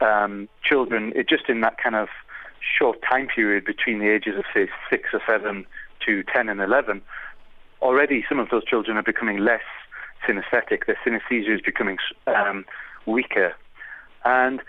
um, 0.00 0.48
children, 0.62 1.12
it, 1.14 1.28
just 1.28 1.50
in 1.50 1.60
that 1.60 1.76
kind 1.76 1.94
of 1.94 2.08
short 2.78 2.98
time 3.08 3.26
period 3.26 3.64
between 3.64 3.98
the 3.98 4.08
ages 4.08 4.36
of 4.36 4.44
say 4.52 4.68
six 4.90 5.10
or 5.12 5.20
seven 5.28 5.66
to 6.06 6.22
10 6.22 6.48
and 6.48 6.60
11, 6.60 7.02
already 7.82 8.24
some 8.28 8.38
of 8.38 8.48
those 8.50 8.64
children 8.64 8.96
are 8.96 9.02
becoming 9.02 9.38
less 9.38 9.62
synesthetic. 10.26 10.86
Their 10.86 10.98
synesthesia 11.04 11.54
is 11.54 11.60
becoming 11.60 11.98
um, 12.26 12.64
weaker, 13.06 13.54
and 14.24 14.60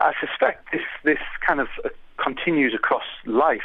I 0.00 0.12
suspect 0.20 0.72
this 0.72 0.82
this 1.04 1.18
kind 1.46 1.60
of 1.60 1.68
uh, 1.84 1.88
continues 2.22 2.74
across 2.74 3.04
life. 3.26 3.62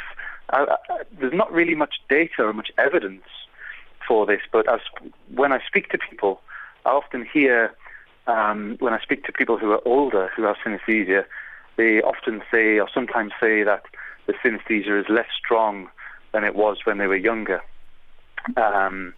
Uh, 0.52 0.66
uh, 0.70 0.76
there's 1.18 1.34
not 1.34 1.52
really 1.52 1.74
much 1.74 1.96
data 2.08 2.42
or 2.42 2.52
much 2.52 2.70
evidence 2.78 3.24
for 4.06 4.26
this, 4.26 4.40
but 4.52 4.72
as, 4.72 4.80
when 5.34 5.52
I 5.52 5.58
speak 5.66 5.88
to 5.90 5.98
people, 5.98 6.40
I 6.84 6.90
often 6.90 7.26
hear 7.30 7.74
um, 8.26 8.76
when 8.78 8.92
I 8.92 9.00
speak 9.00 9.24
to 9.24 9.32
people 9.32 9.56
who 9.58 9.72
are 9.72 9.80
older 9.86 10.30
who 10.36 10.44
have 10.44 10.56
synesthesia, 10.64 11.24
they 11.76 12.00
often 12.00 12.42
say 12.50 12.78
or 12.78 12.88
sometimes 12.92 13.32
say 13.40 13.62
that 13.62 13.82
the 14.26 14.34
synesthesia 14.44 15.00
is 15.00 15.06
less 15.08 15.28
strong 15.36 15.88
than 16.32 16.44
it 16.44 16.54
was 16.54 16.78
when 16.84 16.98
they 16.98 17.06
were 17.06 17.16
younger. 17.16 17.60
Um, 18.56 19.14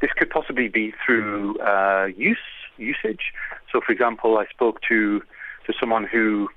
this 0.00 0.10
could 0.16 0.30
possibly 0.30 0.68
be 0.68 0.92
through 1.04 1.58
uh, 1.58 2.08
use 2.16 2.38
usage. 2.76 3.32
So, 3.72 3.80
for 3.84 3.92
example, 3.92 4.38
I 4.38 4.46
spoke 4.46 4.80
to 4.88 5.20
to 5.66 5.72
someone 5.78 6.04
who 6.04 6.48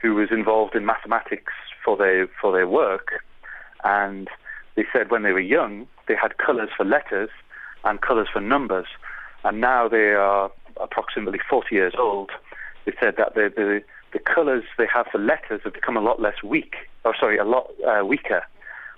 who 0.00 0.14
was 0.14 0.28
involved 0.30 0.74
in 0.74 0.84
mathematics 0.84 1.52
for 1.84 1.96
their 1.96 2.28
for 2.40 2.52
their 2.52 2.68
work, 2.68 3.22
and 3.84 4.28
they 4.76 4.84
said 4.92 5.10
when 5.10 5.22
they 5.22 5.32
were 5.32 5.40
young 5.40 5.86
they 6.06 6.14
had 6.14 6.36
colours 6.38 6.68
for 6.76 6.84
letters 6.84 7.30
and 7.84 8.00
colours 8.00 8.28
for 8.32 8.40
numbers, 8.40 8.86
and 9.44 9.60
now 9.60 9.88
they 9.88 10.12
are 10.12 10.50
approximately 10.80 11.40
40 11.48 11.74
years 11.74 11.94
old. 11.98 12.30
They 12.84 12.92
said 13.00 13.14
that 13.18 13.34
the 13.34 13.52
the, 13.54 13.82
the 14.14 14.20
colours 14.20 14.62
they 14.78 14.86
have 14.94 15.06
for 15.08 15.18
letters 15.18 15.60
have 15.64 15.74
become 15.74 15.96
a 15.96 16.00
lot 16.00 16.22
less 16.22 16.42
weak, 16.42 16.76
or 17.04 17.14
sorry, 17.18 17.36
a 17.36 17.44
lot 17.44 17.68
uh, 17.86 18.04
weaker, 18.06 18.42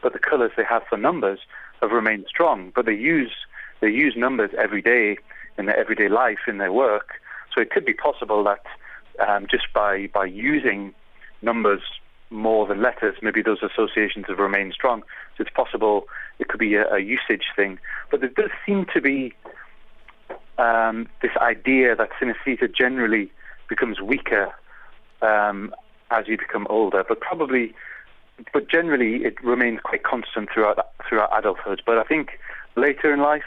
but 0.02 0.12
the 0.12 0.18
colours 0.18 0.52
they 0.56 0.64
have 0.64 0.82
for 0.88 0.98
numbers 0.98 1.40
have 1.80 1.90
remained 1.90 2.26
strong. 2.28 2.70
But 2.74 2.84
they 2.84 2.94
use 2.94 3.32
they 3.80 3.88
use 3.88 4.14
numbers 4.16 4.50
every 4.58 4.82
day 4.82 5.16
in 5.58 5.66
their 5.66 5.76
everyday 5.76 6.08
life 6.08 6.40
in 6.46 6.58
their 6.58 6.72
work. 6.72 7.14
So 7.52 7.62
it 7.62 7.70
could 7.70 7.86
be 7.86 7.94
possible 7.94 8.44
that 8.44 8.64
um, 9.26 9.46
just 9.50 9.72
by 9.74 10.08
by 10.12 10.26
using 10.26 10.94
numbers 11.40 11.80
more 12.28 12.66
than 12.66 12.82
letters, 12.82 13.16
maybe 13.22 13.40
those 13.40 13.62
associations 13.62 14.26
have 14.28 14.38
remained 14.38 14.74
strong. 14.74 15.02
So 15.36 15.42
it's 15.42 15.50
possible 15.50 16.08
it 16.38 16.48
could 16.48 16.60
be 16.60 16.74
a, 16.74 16.86
a 16.92 16.98
usage 16.98 17.46
thing. 17.56 17.78
But 18.10 18.20
there 18.20 18.28
does 18.28 18.50
seem 18.66 18.84
to 18.92 19.00
be 19.00 19.32
um, 20.58 21.08
this 21.22 21.36
idea 21.40 21.96
that 21.96 22.10
synesthesia 22.20 22.74
generally 22.74 23.30
becomes 23.66 23.98
weaker 23.98 24.52
um, 25.22 25.74
as 26.10 26.28
you 26.28 26.38
become 26.38 26.66
older, 26.70 27.04
but 27.06 27.20
probably, 27.20 27.74
but 28.52 28.68
generally 28.68 29.24
it 29.24 29.42
remains 29.42 29.80
quite 29.82 30.02
constant 30.02 30.48
throughout 30.52 30.78
throughout 31.08 31.30
adulthood. 31.36 31.82
But 31.84 31.98
I 31.98 32.04
think 32.04 32.38
later 32.76 33.12
in 33.12 33.20
life, 33.20 33.44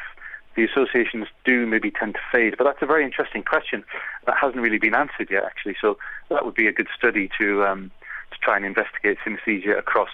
the 0.55 0.65
associations 0.65 1.27
do 1.45 1.65
maybe 1.65 1.91
tend 1.91 2.15
to 2.15 2.19
fade. 2.31 2.55
But 2.57 2.65
that's 2.65 2.81
a 2.81 2.85
very 2.85 3.05
interesting 3.05 3.43
question 3.43 3.83
that 4.25 4.35
hasn't 4.39 4.61
really 4.61 4.79
been 4.79 4.95
answered 4.95 5.29
yet, 5.29 5.43
actually. 5.45 5.75
So 5.79 5.97
that 6.29 6.45
would 6.45 6.55
be 6.55 6.67
a 6.67 6.73
good 6.73 6.87
study 6.97 7.29
to 7.39 7.63
um, 7.63 7.91
to 8.31 8.37
try 8.41 8.57
and 8.57 8.65
investigate 8.65 9.17
synesthesia 9.25 9.77
across 9.77 10.09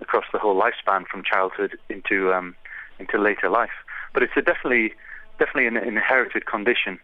across 0.00 0.24
the 0.32 0.38
whole 0.38 0.60
lifespan 0.60 1.06
from 1.06 1.22
childhood 1.22 1.78
into 1.88 2.32
um, 2.32 2.54
into 2.98 3.18
later 3.18 3.48
life. 3.48 3.76
But 4.12 4.22
it's 4.22 4.32
a 4.36 4.42
definitely 4.42 4.94
definitely 5.38 5.66
an 5.66 5.76
inherited 5.76 6.46
condition, 6.46 6.98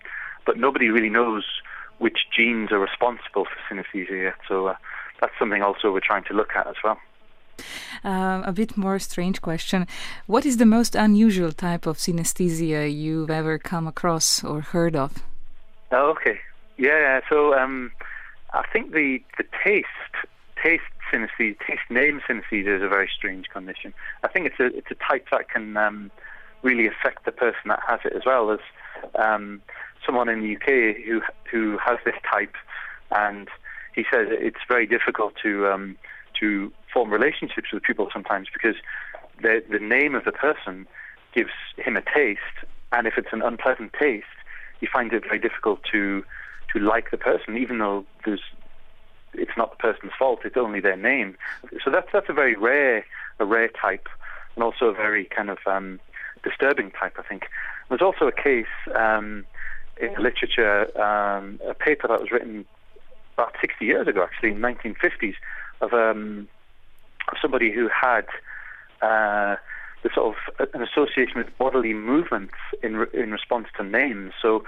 but 0.47 0.57
nobody 0.57 0.89
really 0.89 1.11
knows 1.11 1.45
which 1.99 2.27
genes 2.37 2.73
are 2.73 2.79
responsible 2.79 3.45
for 3.45 3.57
synesthesia. 3.69 4.33
So 4.49 4.69
uh, 4.69 4.77
that's 5.21 5.33
something 5.39 5.63
also 5.63 5.93
we're 5.93 6.01
trying 6.01 6.25
to 6.25 6.35
look 6.35 6.51
at 6.57 6.67
as 6.67 6.77
well. 6.83 6.99
Uh, 8.05 8.43
a 8.45 8.53
bit 8.53 8.77
more 8.77 8.99
strange 8.99 9.41
question. 9.41 9.87
What 10.27 10.45
is 10.45 10.57
the 10.57 10.67
most 10.67 10.95
unusual 10.95 11.53
type 11.53 11.87
of 11.87 11.99
synesthesia 11.99 12.93
you've 12.93 13.31
ever 13.31 13.59
come 13.59 13.87
across 13.87 14.43
or 14.43 14.61
heard 14.61 14.97
of? 14.97 15.23
Oh, 15.93 16.11
okay. 16.11 16.41
Yeah, 16.79 17.21
so 17.29 17.55
um, 17.55 17.93
I 18.53 18.65
think 18.73 18.93
the, 18.93 19.23
the 19.39 19.45
taste, 19.63 19.87
taste 20.61 20.83
synesthesia, 21.13 21.57
taste 21.67 21.89
name 21.91 22.21
synesthesia 22.29 22.77
is 22.77 22.83
a 22.83 22.89
very 22.89 23.09
strange 23.15 23.49
condition. 23.49 23.93
I 24.25 24.29
think 24.29 24.47
it's 24.47 24.59
a, 24.59 24.67
it's 24.77 24.91
a 24.91 24.95
type 24.95 25.27
that 25.31 25.49
can 25.49 25.77
um, 25.77 26.11
really 26.63 26.87
affect 26.87 27.25
the 27.25 27.33
person 27.33 27.69
that 27.69 27.81
has 27.87 28.01
it 28.05 28.15
as 28.15 28.23
well 28.25 28.51
as 28.51 28.61
um, 29.15 29.61
someone 30.05 30.29
in 30.29 30.41
the 30.41 30.57
UK 30.57 30.97
who, 31.05 31.23
who 31.51 31.79
has 31.79 31.99
this 32.05 32.15
type 32.31 32.55
and 33.11 33.49
he 33.95 34.05
says 34.11 34.29
it's 34.31 34.61
very 34.69 34.87
difficult 34.87 35.35
to 35.43 35.69
um, 35.69 35.97
to 36.41 36.73
form 36.93 37.11
relationships 37.11 37.69
with 37.73 37.83
people 37.83 38.09
sometimes 38.13 38.49
because 38.53 38.77
the 39.41 39.63
the 39.71 39.79
name 39.79 40.15
of 40.15 40.25
the 40.25 40.33
person 40.33 40.87
gives 41.35 41.51
him 41.77 41.97
a 41.97 42.03
taste, 42.03 42.41
and 42.93 43.07
if 43.07 43.15
it's 43.17 43.33
an 43.33 43.43
unpleasant 43.43 43.93
taste, 43.99 44.27
he 44.81 44.87
finds 44.87 45.15
it 45.15 45.23
very 45.23 45.39
difficult 45.39 45.81
to 45.93 46.25
to 46.73 46.79
like 46.79 47.11
the 47.11 47.19
person, 47.19 47.57
even 47.57 47.79
though 47.79 48.05
there's 48.25 48.43
it's 49.35 49.57
not 49.57 49.71
the 49.71 49.77
person's 49.77 50.13
fault; 50.19 50.41
it's 50.45 50.57
only 50.57 50.81
their 50.81 50.97
name. 50.97 51.37
So 51.85 51.91
that's 51.91 52.09
that's 52.13 52.29
a 52.29 52.35
very 52.35 52.57
rare 52.57 53.05
a 53.39 53.45
rare 53.45 53.69
type, 53.69 54.09
and 54.55 54.65
also 54.65 54.87
a 54.87 54.95
very 54.95 55.25
kind 55.25 55.51
of 55.51 55.59
um, 55.67 56.01
disturbing 56.43 56.91
type. 56.93 57.17
I 57.19 57.23
think 57.23 57.45
there's 57.89 58.03
also 58.03 58.27
a 58.27 58.33
case 58.33 58.67
um, 58.95 59.45
in 60.01 60.15
literature, 60.23 60.87
um, 61.01 61.61
a 61.67 61.75
paper 61.75 62.09
that 62.09 62.21
was 62.21 62.31
written 62.31 62.65
about 63.35 63.55
60 63.61 63.85
years 63.85 64.07
ago, 64.07 64.23
actually 64.23 64.51
in 64.51 64.59
1950s, 64.59 65.35
of 65.81 65.93
um, 65.93 66.49
somebody 67.41 67.73
who 67.73 67.89
had 67.89 68.27
uh, 69.01 69.57
the 70.03 70.11
sort 70.15 70.37
of 70.37 70.69
an 70.75 70.83
association 70.83 71.35
with 71.37 71.47
bodily 71.59 71.95
movements 71.95 72.55
in 72.83 72.97
re- 72.97 73.07
in 73.13 73.31
response 73.31 73.69
to 73.77 73.85
names. 73.85 74.33
So 74.41 74.65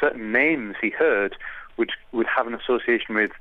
certain 0.00 0.32
names 0.32 0.76
he 0.80 0.90
heard 0.90 1.36
would 1.76 1.90
would 2.12 2.26
have 2.26 2.46
an 2.46 2.54
association 2.54 3.14
with 3.14 3.32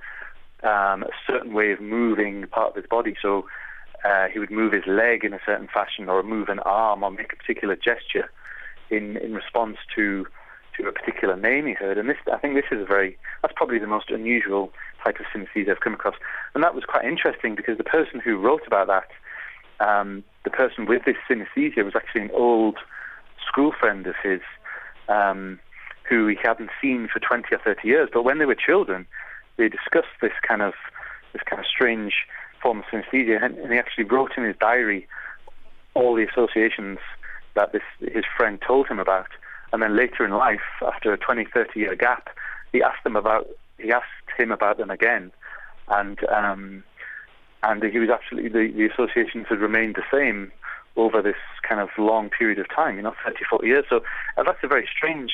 um, 0.63 1.03
a 1.03 1.11
certain 1.27 1.53
way 1.53 1.71
of 1.71 1.81
moving 1.81 2.45
part 2.47 2.69
of 2.69 2.75
his 2.75 2.85
body. 2.85 3.15
So 3.21 3.47
uh, 4.03 4.27
he 4.31 4.39
would 4.39 4.51
move 4.51 4.73
his 4.73 4.85
leg 4.87 5.23
in 5.23 5.33
a 5.33 5.39
certain 5.45 5.67
fashion, 5.67 6.09
or 6.09 6.21
move 6.23 6.49
an 6.49 6.59
arm, 6.59 7.03
or 7.03 7.11
make 7.11 7.33
a 7.33 7.35
particular 7.35 7.75
gesture 7.75 8.29
in 8.89 9.17
in 9.17 9.33
response 9.33 9.77
to 9.95 10.25
to 10.77 10.87
a 10.87 10.91
particular 10.91 11.35
name 11.35 11.65
he 11.65 11.73
heard. 11.73 11.97
And 11.97 12.09
this, 12.09 12.17
I 12.31 12.37
think, 12.37 12.55
this 12.55 12.65
is 12.71 12.81
a 12.81 12.85
very 12.85 13.17
that's 13.41 13.53
probably 13.55 13.79
the 13.79 13.87
most 13.87 14.09
unusual 14.09 14.71
type 15.03 15.17
of 15.19 15.25
synesthesia 15.33 15.71
I've 15.71 15.79
come 15.79 15.93
across. 15.93 16.15
And 16.53 16.63
that 16.63 16.75
was 16.75 16.83
quite 16.85 17.05
interesting 17.05 17.55
because 17.55 17.77
the 17.77 17.83
person 17.83 18.19
who 18.19 18.37
wrote 18.37 18.65
about 18.65 18.87
that, 18.87 19.09
um, 19.85 20.23
the 20.43 20.49
person 20.49 20.85
with 20.85 21.03
this 21.05 21.17
synesthesia, 21.29 21.83
was 21.83 21.95
actually 21.95 22.21
an 22.21 22.31
old 22.33 22.77
school 23.47 23.71
friend 23.77 24.07
of 24.07 24.15
his. 24.23 24.41
Um, 25.07 25.59
who 26.07 26.27
he 26.27 26.37
hadn't 26.43 26.69
seen 26.81 27.07
for 27.11 27.19
20 27.19 27.47
or 27.51 27.57
30 27.57 27.87
years, 27.87 28.09
but 28.13 28.23
when 28.23 28.37
they 28.37 28.45
were 28.45 28.55
children, 28.55 29.07
they 29.57 29.69
discussed 29.69 30.13
this 30.21 30.33
kind 30.47 30.61
of 30.61 30.73
this 31.33 31.41
kind 31.49 31.59
of 31.59 31.65
strange 31.65 32.13
form 32.61 32.79
of 32.79 32.85
synesthesia, 32.85 33.43
and, 33.43 33.57
and 33.57 33.71
he 33.73 33.77
actually 33.77 34.03
wrote 34.05 34.31
in 34.37 34.43
his 34.43 34.55
diary 34.59 35.07
all 35.93 36.15
the 36.15 36.23
associations 36.23 36.99
that 37.55 37.71
this 37.71 37.81
his 37.99 38.25
friend 38.37 38.59
told 38.65 38.87
him 38.87 38.99
about. 38.99 39.27
And 39.75 39.83
then 39.83 39.97
later 39.97 40.23
in 40.23 40.31
life, 40.31 40.61
after 40.81 41.11
a 41.11 41.17
20, 41.17 41.47
30 41.53 41.77
year 41.77 41.97
gap, 41.97 42.29
he 42.71 42.81
asked 42.81 43.03
them 43.03 43.17
about 43.17 43.49
he 43.77 43.91
asked 43.91 44.05
him 44.37 44.49
about 44.49 44.77
them 44.77 44.89
again, 44.89 45.33
and 45.89 46.17
um, 46.29 46.81
and 47.61 47.83
he 47.83 47.99
was 47.99 48.09
actually 48.09 48.47
the, 48.47 48.71
the 48.73 48.85
associations 48.85 49.47
had 49.49 49.59
remained 49.59 49.95
the 49.95 50.03
same 50.09 50.53
over 50.95 51.21
this 51.21 51.35
kind 51.67 51.81
of 51.81 51.89
long 51.97 52.29
period 52.29 52.57
of 52.57 52.73
time, 52.73 52.95
you 52.95 53.01
know, 53.01 53.13
30, 53.25 53.43
40 53.49 53.67
years. 53.67 53.83
So 53.89 53.97
uh, 54.37 54.43
that's 54.43 54.63
a 54.63 54.67
very 54.69 54.87
strange 54.95 55.33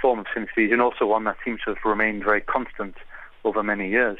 form 0.00 0.20
of 0.20 0.26
synesthesia, 0.26 0.74
and 0.74 0.80
also 0.80 1.04
one 1.04 1.24
that 1.24 1.38
seems 1.44 1.62
to 1.62 1.74
have 1.74 1.84
remained 1.84 2.22
very 2.22 2.40
constant 2.40 2.94
over 3.44 3.64
many 3.64 3.90
years. 3.90 4.18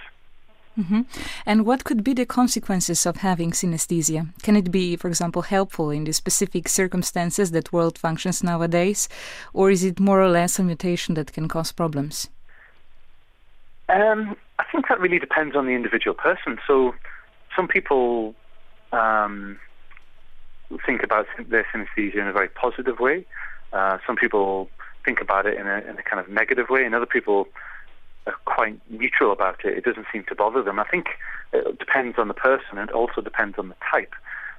Mm-hmm. 0.79 1.03
And 1.45 1.67
what 1.67 1.85
could 1.85 2.03
be 2.03 2.15
the 2.15 2.25
consequences 2.25 3.05
of 3.05 3.17
having 3.17 3.51
synesthesia? 3.51 4.29
Can 4.43 4.57
it 4.57 4.71
be, 4.71 4.97
for 4.97 5.09
example, 5.09 5.43
helpful 5.43 5.91
in 5.91 6.05
the 6.05 6.13
specific 6.13 6.69
circumstances 6.69 7.51
that 7.51 7.73
world 7.73 7.99
functions 7.99 8.43
nowadays, 8.43 9.09
or 9.53 9.71
is 9.71 9.85
it 9.85 10.01
more 10.01 10.21
or 10.21 10.29
less 10.29 10.59
a 10.59 10.63
mutation 10.63 11.15
that 11.15 11.33
can 11.33 11.47
cause 11.47 11.73
problems? 11.73 12.29
Um, 13.89 14.37
I 14.59 14.65
think 14.73 14.89
that 14.89 15.01
really 15.01 15.19
depends 15.19 15.55
on 15.55 15.67
the 15.67 15.73
individual 15.73 16.15
person. 16.15 16.59
So, 16.67 16.95
some 17.55 17.69
people 17.69 18.35
um, 18.93 19.59
think 20.87 21.03
about 21.03 21.27
their 21.49 21.67
synesthesia 21.73 22.17
in 22.17 22.27
a 22.27 22.33
very 22.33 22.49
positive 22.49 22.99
way. 22.99 23.27
Uh, 23.75 23.99
some 24.07 24.17
people 24.17 24.71
think 25.05 25.21
about 25.21 25.45
it 25.45 25.59
in 25.59 25.67
a, 25.67 25.79
in 25.79 25.99
a 25.99 26.03
kind 26.03 26.21
of 26.21 26.29
negative 26.31 26.71
way, 26.71 26.85
and 26.85 26.95
other 26.95 27.07
people 27.07 27.49
are 28.27 28.35
quite 28.45 28.79
neutral 28.91 29.33
about 29.33 29.65
it. 29.65 29.77
It 29.77 29.85
doesn't 29.85 30.07
seem 30.13 30.25
to 30.29 30.35
bother 30.35 30.63
them. 30.63 30.79
I 30.79 30.85
think 30.85 31.07
it 31.53 31.79
depends 31.79 32.19
on 32.19 32.29
the 32.29 32.35
person, 32.35 32.79
and 32.79 32.91
also 32.91 33.21
depends 33.21 33.59
on 33.59 33.69
the 33.69 33.77
type. 33.91 34.15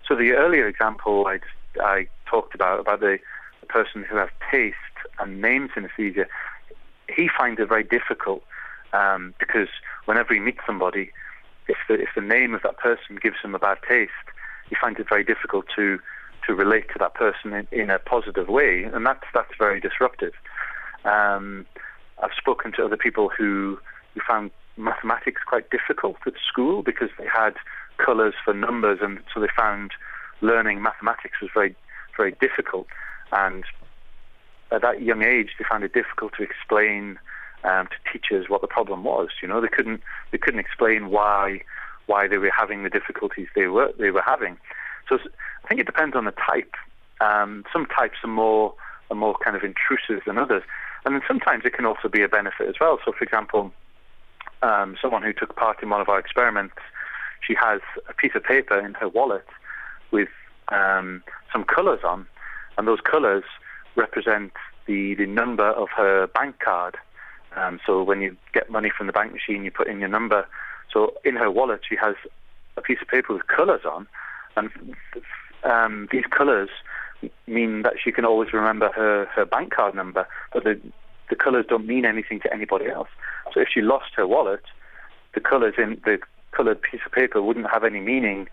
So 0.07 0.15
the 0.15 0.33
earlier 0.33 0.67
example 0.67 1.25
I, 1.27 1.39
I 1.81 2.07
talked 2.25 2.55
about 2.55 2.79
about 2.79 2.99
the, 2.99 3.19
the 3.61 3.67
person 3.67 4.03
who 4.03 4.17
has 4.17 4.29
taste 4.51 4.75
and 5.19 5.41
name 5.41 5.69
synesthesia, 5.69 6.25
he 7.09 7.29
finds 7.37 7.59
it 7.59 7.69
very 7.69 7.83
difficult 7.83 8.43
um, 8.91 9.33
because 9.39 9.69
whenever 10.05 10.33
he 10.33 10.39
meets 10.39 10.59
somebody, 10.65 11.11
if 11.67 11.77
the 11.87 11.95
if 11.95 12.09
the 12.15 12.21
name 12.21 12.53
of 12.53 12.61
that 12.63 12.77
person 12.77 13.17
gives 13.21 13.37
him 13.43 13.55
a 13.55 13.59
bad 13.59 13.77
taste, 13.87 14.11
he 14.69 14.75
finds 14.79 14.99
it 14.99 15.07
very 15.07 15.23
difficult 15.23 15.65
to 15.75 15.99
to 16.45 16.53
relate 16.53 16.87
to 16.91 16.99
that 16.99 17.13
person 17.13 17.53
in, 17.53 17.67
in 17.71 17.89
a 17.89 17.99
positive 17.99 18.49
way, 18.49 18.83
and 18.83 19.05
that's 19.05 19.25
that's 19.33 19.53
very 19.57 19.79
disruptive. 19.79 20.33
Um, 21.05 21.65
I've 22.23 22.37
spoken 22.37 22.71
to 22.73 22.85
other 22.85 22.97
people 22.97 23.29
who 23.29 23.79
who 24.13 24.21
found 24.27 24.51
mathematics 24.77 25.41
quite 25.45 25.69
difficult 25.69 26.17
at 26.25 26.33
school 26.47 26.83
because 26.83 27.09
they 27.17 27.27
had 27.27 27.55
colours 27.97 28.33
for 28.43 28.53
numbers, 28.53 28.99
and 29.01 29.19
so 29.33 29.39
they 29.39 29.47
found 29.55 29.91
learning 30.41 30.81
mathematics 30.81 31.41
was 31.41 31.51
very 31.53 31.75
very 32.17 32.31
difficult. 32.39 32.87
And 33.31 33.63
at 34.71 34.81
that 34.81 35.01
young 35.01 35.23
age, 35.23 35.49
they 35.57 35.65
found 35.69 35.83
it 35.83 35.93
difficult 35.93 36.33
to 36.37 36.43
explain 36.43 37.19
um, 37.63 37.87
to 37.87 38.11
teachers 38.11 38.49
what 38.49 38.61
the 38.61 38.67
problem 38.67 39.03
was. 39.03 39.29
You 39.41 39.47
know, 39.47 39.61
they 39.61 39.67
couldn't 39.67 40.01
they 40.31 40.37
couldn't 40.37 40.59
explain 40.59 41.09
why 41.09 41.61
why 42.05 42.27
they 42.27 42.37
were 42.37 42.51
having 42.55 42.83
the 42.83 42.89
difficulties 42.89 43.47
they 43.55 43.67
were 43.67 43.91
they 43.97 44.11
were 44.11 44.23
having. 44.25 44.57
So 45.09 45.17
I 45.63 45.67
think 45.67 45.81
it 45.81 45.85
depends 45.85 46.15
on 46.15 46.25
the 46.25 46.31
type. 46.31 46.73
Um, 47.21 47.63
some 47.71 47.85
types 47.85 48.17
are 48.23 48.29
more 48.29 48.73
are 49.09 49.15
more 49.15 49.35
kind 49.43 49.55
of 49.55 49.63
intrusive 49.63 50.23
than 50.25 50.37
others, 50.37 50.63
and 51.05 51.15
then 51.15 51.21
sometimes 51.27 51.63
it 51.65 51.73
can 51.73 51.85
also 51.85 52.07
be 52.07 52.21
a 52.21 52.29
benefit 52.29 52.67
as 52.67 52.75
well. 52.79 52.99
So, 53.03 53.11
for 53.11 53.23
example, 53.23 53.71
um, 54.61 54.95
someone 55.01 55.23
who 55.23 55.33
took 55.33 55.55
part 55.55 55.83
in 55.83 55.89
one 55.89 56.01
of 56.01 56.09
our 56.09 56.19
experiments, 56.19 56.75
she 57.45 57.53
has 57.55 57.81
a 58.09 58.13
piece 58.13 58.31
of 58.35 58.43
paper 58.43 58.79
in 58.79 58.93
her 58.95 59.09
wallet 59.09 59.45
with 60.11 60.29
um, 60.69 61.23
some 61.51 61.63
colours 61.63 61.99
on, 62.03 62.25
and 62.77 62.87
those 62.87 63.01
colours 63.01 63.43
represent 63.95 64.53
the 64.87 65.15
the 65.15 65.25
number 65.25 65.69
of 65.71 65.89
her 65.95 66.27
bank 66.27 66.59
card. 66.59 66.97
Um, 67.55 67.79
so 67.85 68.01
when 68.01 68.21
you 68.21 68.35
get 68.53 68.71
money 68.71 68.89
from 68.95 69.07
the 69.07 69.13
bank 69.13 69.31
machine, 69.31 69.63
you 69.63 69.71
put 69.71 69.87
in 69.87 69.99
your 69.99 70.09
number. 70.09 70.47
So 70.91 71.13
in 71.23 71.35
her 71.35 71.51
wallet, 71.51 71.81
she 71.87 71.95
has 71.97 72.15
a 72.77 72.81
piece 72.81 72.99
of 73.01 73.07
paper 73.07 73.33
with 73.33 73.47
colours 73.47 73.81
on, 73.85 74.07
and 74.55 74.69
um, 75.63 76.07
these 76.11 76.25
colours 76.25 76.69
mean 77.47 77.83
that 77.83 77.93
she 78.03 78.11
can 78.11 78.25
always 78.25 78.53
remember 78.53 78.89
her, 78.91 79.25
her 79.25 79.45
bank 79.45 79.73
card 79.73 79.95
number, 79.95 80.27
but 80.53 80.63
the, 80.63 80.79
the 81.29 81.35
colours 81.35 81.65
don't 81.67 81.85
mean 81.85 82.05
anything 82.05 82.39
to 82.41 82.53
anybody 82.53 82.87
else. 82.87 83.09
So 83.53 83.59
if 83.59 83.67
she 83.73 83.81
lost 83.81 84.11
her 84.15 84.27
wallet, 84.27 84.63
the 85.33 85.41
colours 85.41 85.75
in 85.77 86.01
the 86.05 86.19
coloured 86.51 86.81
piece 86.81 87.01
of 87.05 87.11
paper 87.11 87.41
wouldn't 87.41 87.69
have 87.71 87.83
any 87.83 87.99
meaning 87.99 88.47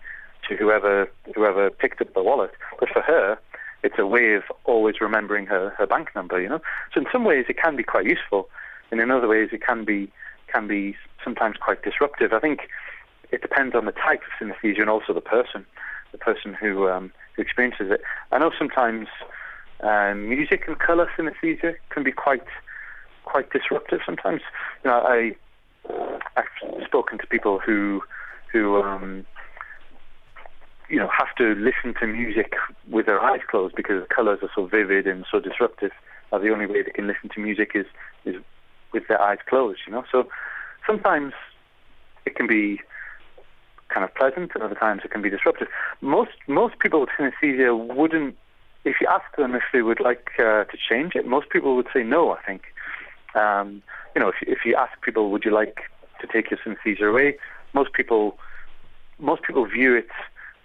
to 0.47 0.55
whoever 0.55 1.09
whoever 1.35 1.69
picked 1.69 2.01
up 2.01 2.13
the 2.13 2.23
wallet. 2.23 2.51
But 2.79 2.89
for 2.89 3.01
her, 3.01 3.37
it's 3.83 3.97
a 3.97 4.05
way 4.05 4.33
of 4.33 4.43
always 4.65 5.01
remembering 5.01 5.45
her, 5.47 5.69
her 5.77 5.87
bank 5.87 6.09
number, 6.15 6.39
you 6.41 6.49
know. 6.49 6.61
So 6.93 7.01
in 7.01 7.07
some 7.11 7.23
ways 7.23 7.45
it 7.49 7.57
can 7.57 7.75
be 7.75 7.83
quite 7.83 8.05
useful, 8.05 8.49
and 8.91 8.99
in 8.99 9.11
other 9.11 9.27
ways 9.27 9.49
it 9.51 9.61
can 9.61 9.85
be 9.85 10.11
can 10.47 10.67
be 10.67 10.95
sometimes 11.23 11.57
quite 11.57 11.83
disruptive. 11.83 12.33
I 12.33 12.39
think 12.39 12.61
it 13.31 13.41
depends 13.41 13.75
on 13.75 13.85
the 13.85 13.93
type 13.93 14.21
of 14.21 14.47
synesthesia 14.47 14.81
and 14.81 14.89
also 14.89 15.13
the 15.13 15.21
person, 15.21 15.65
the 16.11 16.17
person 16.17 16.53
who 16.53 16.89
um, 16.89 17.11
who 17.35 17.41
experiences 17.41 17.87
it. 17.91 18.01
I 18.31 18.39
know 18.39 18.51
sometimes 18.57 19.07
um, 19.81 20.29
music 20.29 20.63
and 20.67 20.77
colour 20.77 21.09
synesthesia 21.17 21.75
can 21.89 22.03
be 22.03 22.11
quite 22.11 22.43
quite 23.25 23.49
disruptive. 23.51 23.99
Sometimes, 24.05 24.41
you 24.83 24.89
know, 24.89 24.97
I 24.97 25.35
I've 26.35 26.85
spoken 26.85 27.17
to 27.19 27.27
people 27.27 27.59
who 27.59 28.01
who 28.51 28.81
um, 28.81 29.25
you 30.89 30.97
know 30.97 31.09
have 31.17 31.33
to 31.37 31.55
listen 31.55 31.93
to 31.99 32.07
music 32.07 32.53
with 32.89 33.05
their 33.05 33.21
eyes 33.21 33.41
closed 33.49 33.75
because 33.75 34.01
the 34.07 34.13
colours 34.13 34.39
are 34.41 34.51
so 34.55 34.65
vivid 34.65 35.07
and 35.07 35.25
so 35.31 35.39
disruptive. 35.39 35.91
Uh, 36.31 36.37
the 36.37 36.49
only 36.49 36.65
way 36.65 36.81
they 36.81 36.91
can 36.91 37.07
listen 37.07 37.29
to 37.33 37.39
music 37.39 37.71
is 37.75 37.85
is 38.25 38.35
with 38.93 39.07
their 39.07 39.21
eyes 39.21 39.39
closed. 39.47 39.79
You 39.85 39.93
know, 39.93 40.03
so 40.11 40.27
sometimes 40.85 41.33
it 42.25 42.35
can 42.35 42.47
be 42.47 42.79
kind 43.91 44.03
of 44.03 44.13
pleasant, 44.15 44.51
and 44.53 44.63
other 44.63 44.75
times 44.75 45.01
it 45.03 45.11
can 45.11 45.21
be 45.21 45.29
disruptive. 45.29 45.67
Most 46.01 46.31
most 46.47 46.79
people 46.79 47.01
with 47.01 47.09
synesthesia 47.17 47.95
wouldn't. 47.95 48.37
If 48.83 48.95
you 48.99 49.07
ask 49.07 49.35
them 49.37 49.53
if 49.53 49.63
they 49.71 49.81
would 49.81 49.99
like 49.99 50.31
uh, 50.39 50.63
to 50.63 50.77
change 50.89 51.13
it, 51.15 51.27
most 51.27 51.49
people 51.49 51.75
would 51.75 51.87
say 51.93 52.03
no. 52.03 52.31
I 52.31 52.41
think. 52.41 52.63
Um, 53.35 53.81
you 54.15 54.21
know, 54.21 54.29
if, 54.29 54.35
if 54.41 54.65
you 54.65 54.75
ask 54.75 54.99
people, 55.01 55.31
would 55.31 55.45
you 55.45 55.51
like 55.51 55.81
to 56.19 56.27
take 56.27 56.51
your 56.51 56.59
synesthesia 56.59 57.09
away? 57.09 57.37
Most 57.73 57.93
people, 57.93 58.37
most 59.19 59.43
people 59.43 59.65
view 59.65 59.95
it 59.95 60.09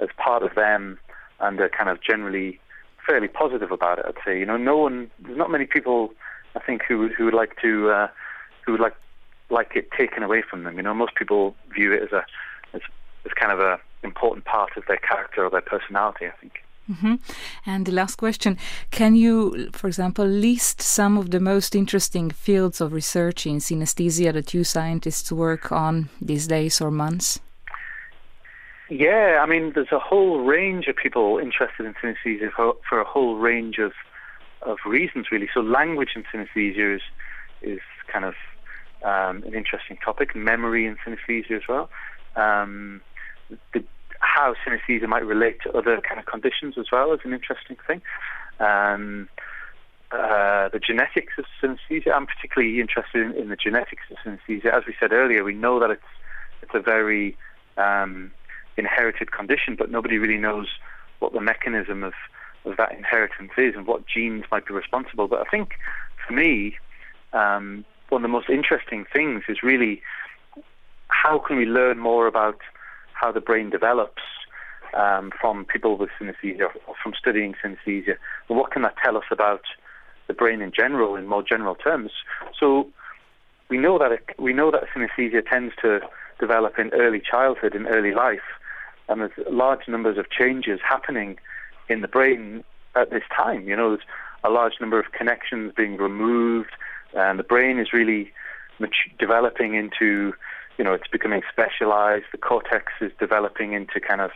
as 0.00 0.08
part 0.16 0.42
of 0.42 0.54
them, 0.54 0.98
and 1.40 1.60
are 1.60 1.68
kind 1.68 1.88
of 1.88 2.00
generally 2.02 2.58
fairly 3.06 3.28
positive 3.28 3.70
about 3.70 3.98
it. 3.98 4.06
I'd 4.08 4.24
say. 4.24 4.38
You 4.38 4.46
know, 4.46 4.56
no 4.56 4.76
one. 4.76 5.10
There's 5.20 5.38
not 5.38 5.50
many 5.50 5.66
people. 5.66 6.12
I 6.54 6.60
think 6.60 6.82
who 6.88 7.08
who 7.08 7.26
would 7.26 7.34
like 7.34 7.60
to 7.62 7.90
uh, 7.90 8.08
who 8.64 8.72
would 8.72 8.80
like 8.80 8.96
like 9.50 9.72
it 9.76 9.90
taken 9.92 10.22
away 10.22 10.42
from 10.42 10.64
them. 10.64 10.76
You 10.76 10.82
know, 10.82 10.94
most 10.94 11.14
people 11.14 11.54
view 11.74 11.92
it 11.92 12.02
as 12.02 12.12
a 12.12 12.24
as 13.26 13.32
kind 13.32 13.52
of 13.52 13.60
an 13.60 13.78
important 14.02 14.44
part 14.44 14.70
of 14.76 14.84
their 14.86 15.02
character 15.10 15.44
or 15.44 15.50
their 15.50 15.60
personality. 15.74 16.26
I 16.26 16.36
think. 16.40 16.54
Mm-hmm. 16.90 17.14
And 17.66 17.84
the 17.84 17.92
last 17.92 18.16
question 18.16 18.58
Can 18.90 19.16
you, 19.16 19.70
for 19.72 19.88
example, 19.88 20.24
list 20.24 20.80
some 20.80 21.18
of 21.18 21.30
the 21.30 21.40
most 21.40 21.74
interesting 21.74 22.30
fields 22.30 22.80
of 22.80 22.92
research 22.92 23.46
in 23.46 23.56
synesthesia 23.56 24.32
that 24.32 24.54
you 24.54 24.62
scientists 24.64 25.32
work 25.32 25.72
on 25.72 26.08
these 26.20 26.46
days 26.46 26.80
or 26.80 26.90
months? 26.90 27.40
Yeah, 28.88 29.40
I 29.42 29.46
mean, 29.46 29.72
there's 29.74 29.90
a 29.90 29.98
whole 29.98 30.44
range 30.44 30.86
of 30.86 30.94
people 30.94 31.38
interested 31.38 31.86
in 31.86 31.94
synesthesia 31.94 32.52
for, 32.52 32.76
for 32.88 33.00
a 33.00 33.04
whole 33.04 33.36
range 33.36 33.78
of 33.78 33.92
of 34.62 34.78
reasons, 34.86 35.26
really. 35.30 35.48
So, 35.52 35.60
language 35.60 36.10
in 36.16 36.24
synesthesia 36.24 36.96
is, 36.96 37.02
is 37.62 37.80
kind 38.06 38.24
of 38.24 38.34
um, 39.02 39.42
an 39.44 39.54
interesting 39.54 39.96
topic. 40.04 40.34
Memory 40.34 40.86
in 40.86 40.96
synesthesia 40.96 41.52
as 41.52 41.62
well. 41.68 41.90
Um, 42.36 43.00
the, 43.72 43.84
how 44.20 44.54
synesthesia 44.66 45.08
might 45.08 45.24
relate 45.24 45.58
to 45.62 45.72
other 45.72 46.00
kind 46.00 46.18
of 46.18 46.26
conditions 46.26 46.74
as 46.78 46.86
well 46.90 47.12
is 47.12 47.20
an 47.24 47.32
interesting 47.32 47.76
thing. 47.86 48.02
Um, 48.60 49.28
uh, 50.12 50.68
the 50.68 50.78
genetics 50.78 51.34
of 51.36 51.44
synesthesia. 51.60 52.12
I'm 52.14 52.26
particularly 52.26 52.80
interested 52.80 53.22
in, 53.22 53.32
in, 53.32 53.48
the 53.48 53.56
genetics 53.56 54.02
of 54.10 54.16
synesthesia. 54.24 54.66
As 54.66 54.84
we 54.86 54.94
said 55.00 55.12
earlier, 55.12 55.42
we 55.42 55.54
know 55.54 55.80
that 55.80 55.90
it's 55.90 56.02
it's 56.62 56.70
a 56.74 56.80
very 56.80 57.36
um, 57.76 58.30
inherited 58.76 59.32
condition, 59.32 59.74
but 59.76 59.90
nobody 59.90 60.18
really 60.18 60.38
knows 60.38 60.68
what 61.18 61.32
the 61.32 61.40
mechanism 61.40 62.04
of, 62.04 62.12
of 62.64 62.76
that 62.76 62.92
inheritance 62.92 63.50
is 63.58 63.74
and 63.74 63.86
what 63.86 64.06
genes 64.06 64.44
might 64.50 64.66
be 64.66 64.74
responsible. 64.74 65.28
But 65.28 65.40
I 65.40 65.50
think 65.50 65.74
for 66.26 66.32
me, 66.32 66.76
um, 67.32 67.84
one 68.08 68.20
of 68.20 68.22
the 68.22 68.32
most 68.32 68.48
interesting 68.48 69.04
things 69.12 69.42
is 69.48 69.58
really 69.62 70.02
how 71.08 71.38
can 71.38 71.56
we 71.56 71.64
learn 71.66 71.98
more 71.98 72.26
about 72.26 72.60
how 73.20 73.32
the 73.32 73.40
brain 73.40 73.70
develops 73.70 74.22
um, 74.94 75.32
from 75.40 75.64
people 75.64 75.96
with 75.96 76.10
synesthesia 76.20 76.68
or 76.86 76.94
from 77.02 77.12
studying 77.18 77.54
synesthesia? 77.62 78.16
What 78.48 78.70
can 78.70 78.82
that 78.82 78.96
tell 79.02 79.16
us 79.16 79.24
about 79.30 79.62
the 80.26 80.34
brain 80.34 80.60
in 80.60 80.72
general, 80.72 81.16
in 81.16 81.26
more 81.26 81.42
general 81.42 81.74
terms? 81.74 82.12
So 82.58 82.88
we 83.68 83.78
know 83.78 83.98
that 83.98 84.12
it, 84.12 84.24
we 84.38 84.52
know 84.52 84.70
that 84.70 84.84
synesthesia 84.94 85.48
tends 85.48 85.74
to 85.82 86.00
develop 86.38 86.78
in 86.78 86.90
early 86.92 87.20
childhood, 87.20 87.74
in 87.74 87.86
early 87.86 88.12
life, 88.12 88.48
and 89.08 89.20
there's 89.20 89.32
large 89.50 89.88
numbers 89.88 90.18
of 90.18 90.30
changes 90.30 90.80
happening 90.86 91.38
in 91.88 92.00
the 92.00 92.08
brain 92.08 92.64
at 92.94 93.10
this 93.10 93.22
time. 93.34 93.68
You 93.68 93.76
know, 93.76 93.90
there's 93.90 94.06
a 94.44 94.50
large 94.50 94.74
number 94.80 94.98
of 94.98 95.12
connections 95.12 95.72
being 95.76 95.96
removed, 95.96 96.70
and 97.14 97.38
the 97.38 97.44
brain 97.44 97.78
is 97.78 97.92
really 97.92 98.32
developing 99.18 99.74
into, 99.74 100.34
you 100.78 100.84
know, 100.84 100.92
it's 100.92 101.08
becoming 101.08 101.42
specialized. 101.50 102.26
The 102.32 102.38
cortex 102.38 102.92
is 103.00 103.12
developing 103.18 103.72
into 103.72 104.00
kind 104.00 104.20
of 104.20 104.30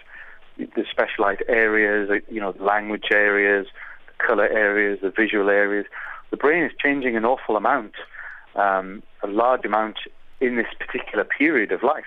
the 0.57 0.85
specialized 0.91 1.43
areas, 1.49 2.23
you 2.31 2.41
know, 2.41 2.53
the 2.53 2.63
language 2.65 3.09
areas, 3.13 3.67
the 4.07 4.27
color 4.27 4.47
areas, 4.47 4.99
the 5.03 5.11
visual 5.11 5.49
areas. 5.49 5.87
The 6.31 6.37
brain 6.37 6.65
is 6.65 6.73
changing 6.83 7.17
an 7.17 7.25
awful 7.25 7.57
amount, 7.57 7.95
um, 8.55 9.03
a 9.23 9.27
large 9.27 9.65
amount 9.65 9.99
in 10.41 10.57
this 10.57 10.67
particular 10.79 11.25
period 11.25 11.73
of 11.73 11.83
life. 11.83 12.05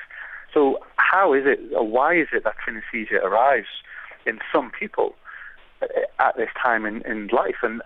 So 0.53 0.79
how 0.97 1.33
is 1.33 1.43
it, 1.45 1.59
or 1.75 1.87
why 1.87 2.15
is 2.15 2.27
it 2.31 2.43
that 2.43 2.55
synesthesia 2.67 3.23
arrives 3.23 3.67
in 4.25 4.39
some 4.53 4.71
people 4.71 5.15
uh, 5.81 5.87
at 6.19 6.37
this 6.37 6.49
time 6.61 6.85
in, 6.85 7.01
in 7.03 7.27
life, 7.27 7.57
and 7.61 7.81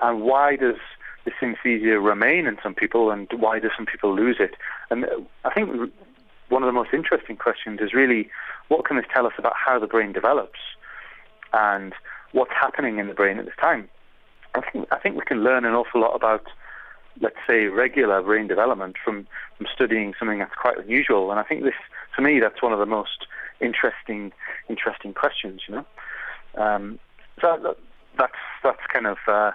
and 0.00 0.22
why 0.22 0.56
does 0.56 0.76
the 1.24 1.30
synesthesia 1.32 2.02
remain 2.04 2.46
in 2.46 2.58
some 2.62 2.74
people, 2.74 3.10
and 3.10 3.28
why 3.36 3.58
do 3.58 3.70
some 3.76 3.86
people 3.86 4.14
lose 4.14 4.36
it? 4.40 4.54
And 4.90 5.06
I 5.44 5.50
think 5.50 5.92
one 6.48 6.62
of 6.62 6.66
the 6.66 6.72
most 6.72 6.90
interesting 6.92 7.36
questions 7.36 7.80
is 7.80 7.94
really 7.94 8.28
what 8.68 8.84
can 8.84 8.96
this 8.96 9.06
tell 9.12 9.26
us 9.26 9.32
about 9.38 9.54
how 9.56 9.78
the 9.78 9.86
brain 9.86 10.12
develops 10.12 10.58
and 11.52 11.94
what's 12.32 12.52
happening 12.52 12.98
in 12.98 13.08
the 13.08 13.14
brain 13.14 13.38
at 13.38 13.44
this 13.44 13.54
time. 13.60 13.88
I 14.54 14.60
think 14.60 14.86
I 14.90 14.98
think 14.98 15.16
we 15.16 15.22
can 15.22 15.42
learn 15.42 15.64
an 15.64 15.72
awful 15.72 16.00
lot 16.00 16.14
about, 16.14 16.44
let's 17.20 17.36
say, 17.46 17.66
regular 17.66 18.20
brain 18.22 18.48
development 18.48 18.96
from, 19.02 19.26
from 19.56 19.66
studying 19.72 20.14
something 20.18 20.38
that's 20.38 20.54
quite 20.54 20.78
unusual. 20.78 21.30
And 21.30 21.40
I 21.40 21.42
think 21.42 21.62
this, 21.62 21.74
to 22.16 22.22
me, 22.22 22.40
that's 22.40 22.62
one 22.62 22.72
of 22.72 22.78
the 22.78 22.86
most 22.86 23.26
interesting 23.60 24.32
interesting 24.68 25.14
questions. 25.14 25.62
You 25.68 25.76
know, 25.76 25.86
um, 26.62 26.98
so 27.40 27.76
that's 28.18 28.34
that's 28.62 28.86
kind 28.92 29.06
of 29.06 29.18
uh, 29.26 29.52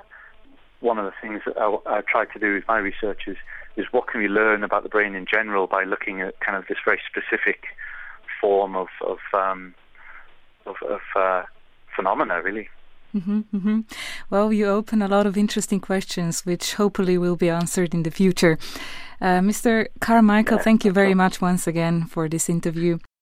one 0.79 0.97
of 0.97 1.05
the 1.05 1.13
things 1.21 1.41
that 1.45 1.57
I, 1.57 1.75
I 1.87 2.01
try 2.01 2.25
to 2.25 2.39
do 2.39 2.55
with 2.55 2.63
my 2.67 2.77
research 2.77 3.21
is 3.27 3.37
is 3.75 3.85
what 3.91 4.07
can 4.07 4.19
we 4.19 4.27
learn 4.27 4.63
about 4.63 4.81
the 4.81 4.89
brain 4.89 5.13
in 5.13 5.25
general 5.31 5.67
by 5.67 5.83
looking 5.83 6.21
at 6.21 6.39
kind 6.39 6.57
of 6.57 6.65
this 6.67 6.79
very 6.83 6.99
specific 7.09 7.65
form 8.41 8.75
of 8.75 8.87
of 9.05 9.19
um, 9.33 9.73
of, 10.65 10.75
of 10.89 11.01
uh, 11.15 11.43
phenomena, 11.95 12.41
really. 12.41 12.69
Mm-hmm, 13.15 13.39
mm-hmm. 13.53 13.79
Well, 14.29 14.51
you 14.51 14.67
open 14.67 15.01
a 15.01 15.07
lot 15.07 15.25
of 15.25 15.37
interesting 15.37 15.79
questions, 15.79 16.45
which 16.45 16.73
hopefully 16.73 17.17
will 17.17 17.37
be 17.37 17.49
answered 17.49 17.93
in 17.93 18.03
the 18.03 18.11
future. 18.11 18.57
Uh, 19.21 19.39
Mr. 19.39 19.87
Carmichael, 19.99 20.57
yeah, 20.57 20.63
thank 20.63 20.85
you 20.85 20.91
very 20.91 21.13
much 21.13 21.41
once 21.41 21.67
again 21.67 22.05
for 22.05 22.27
this 22.27 22.49
interview. 22.49 22.99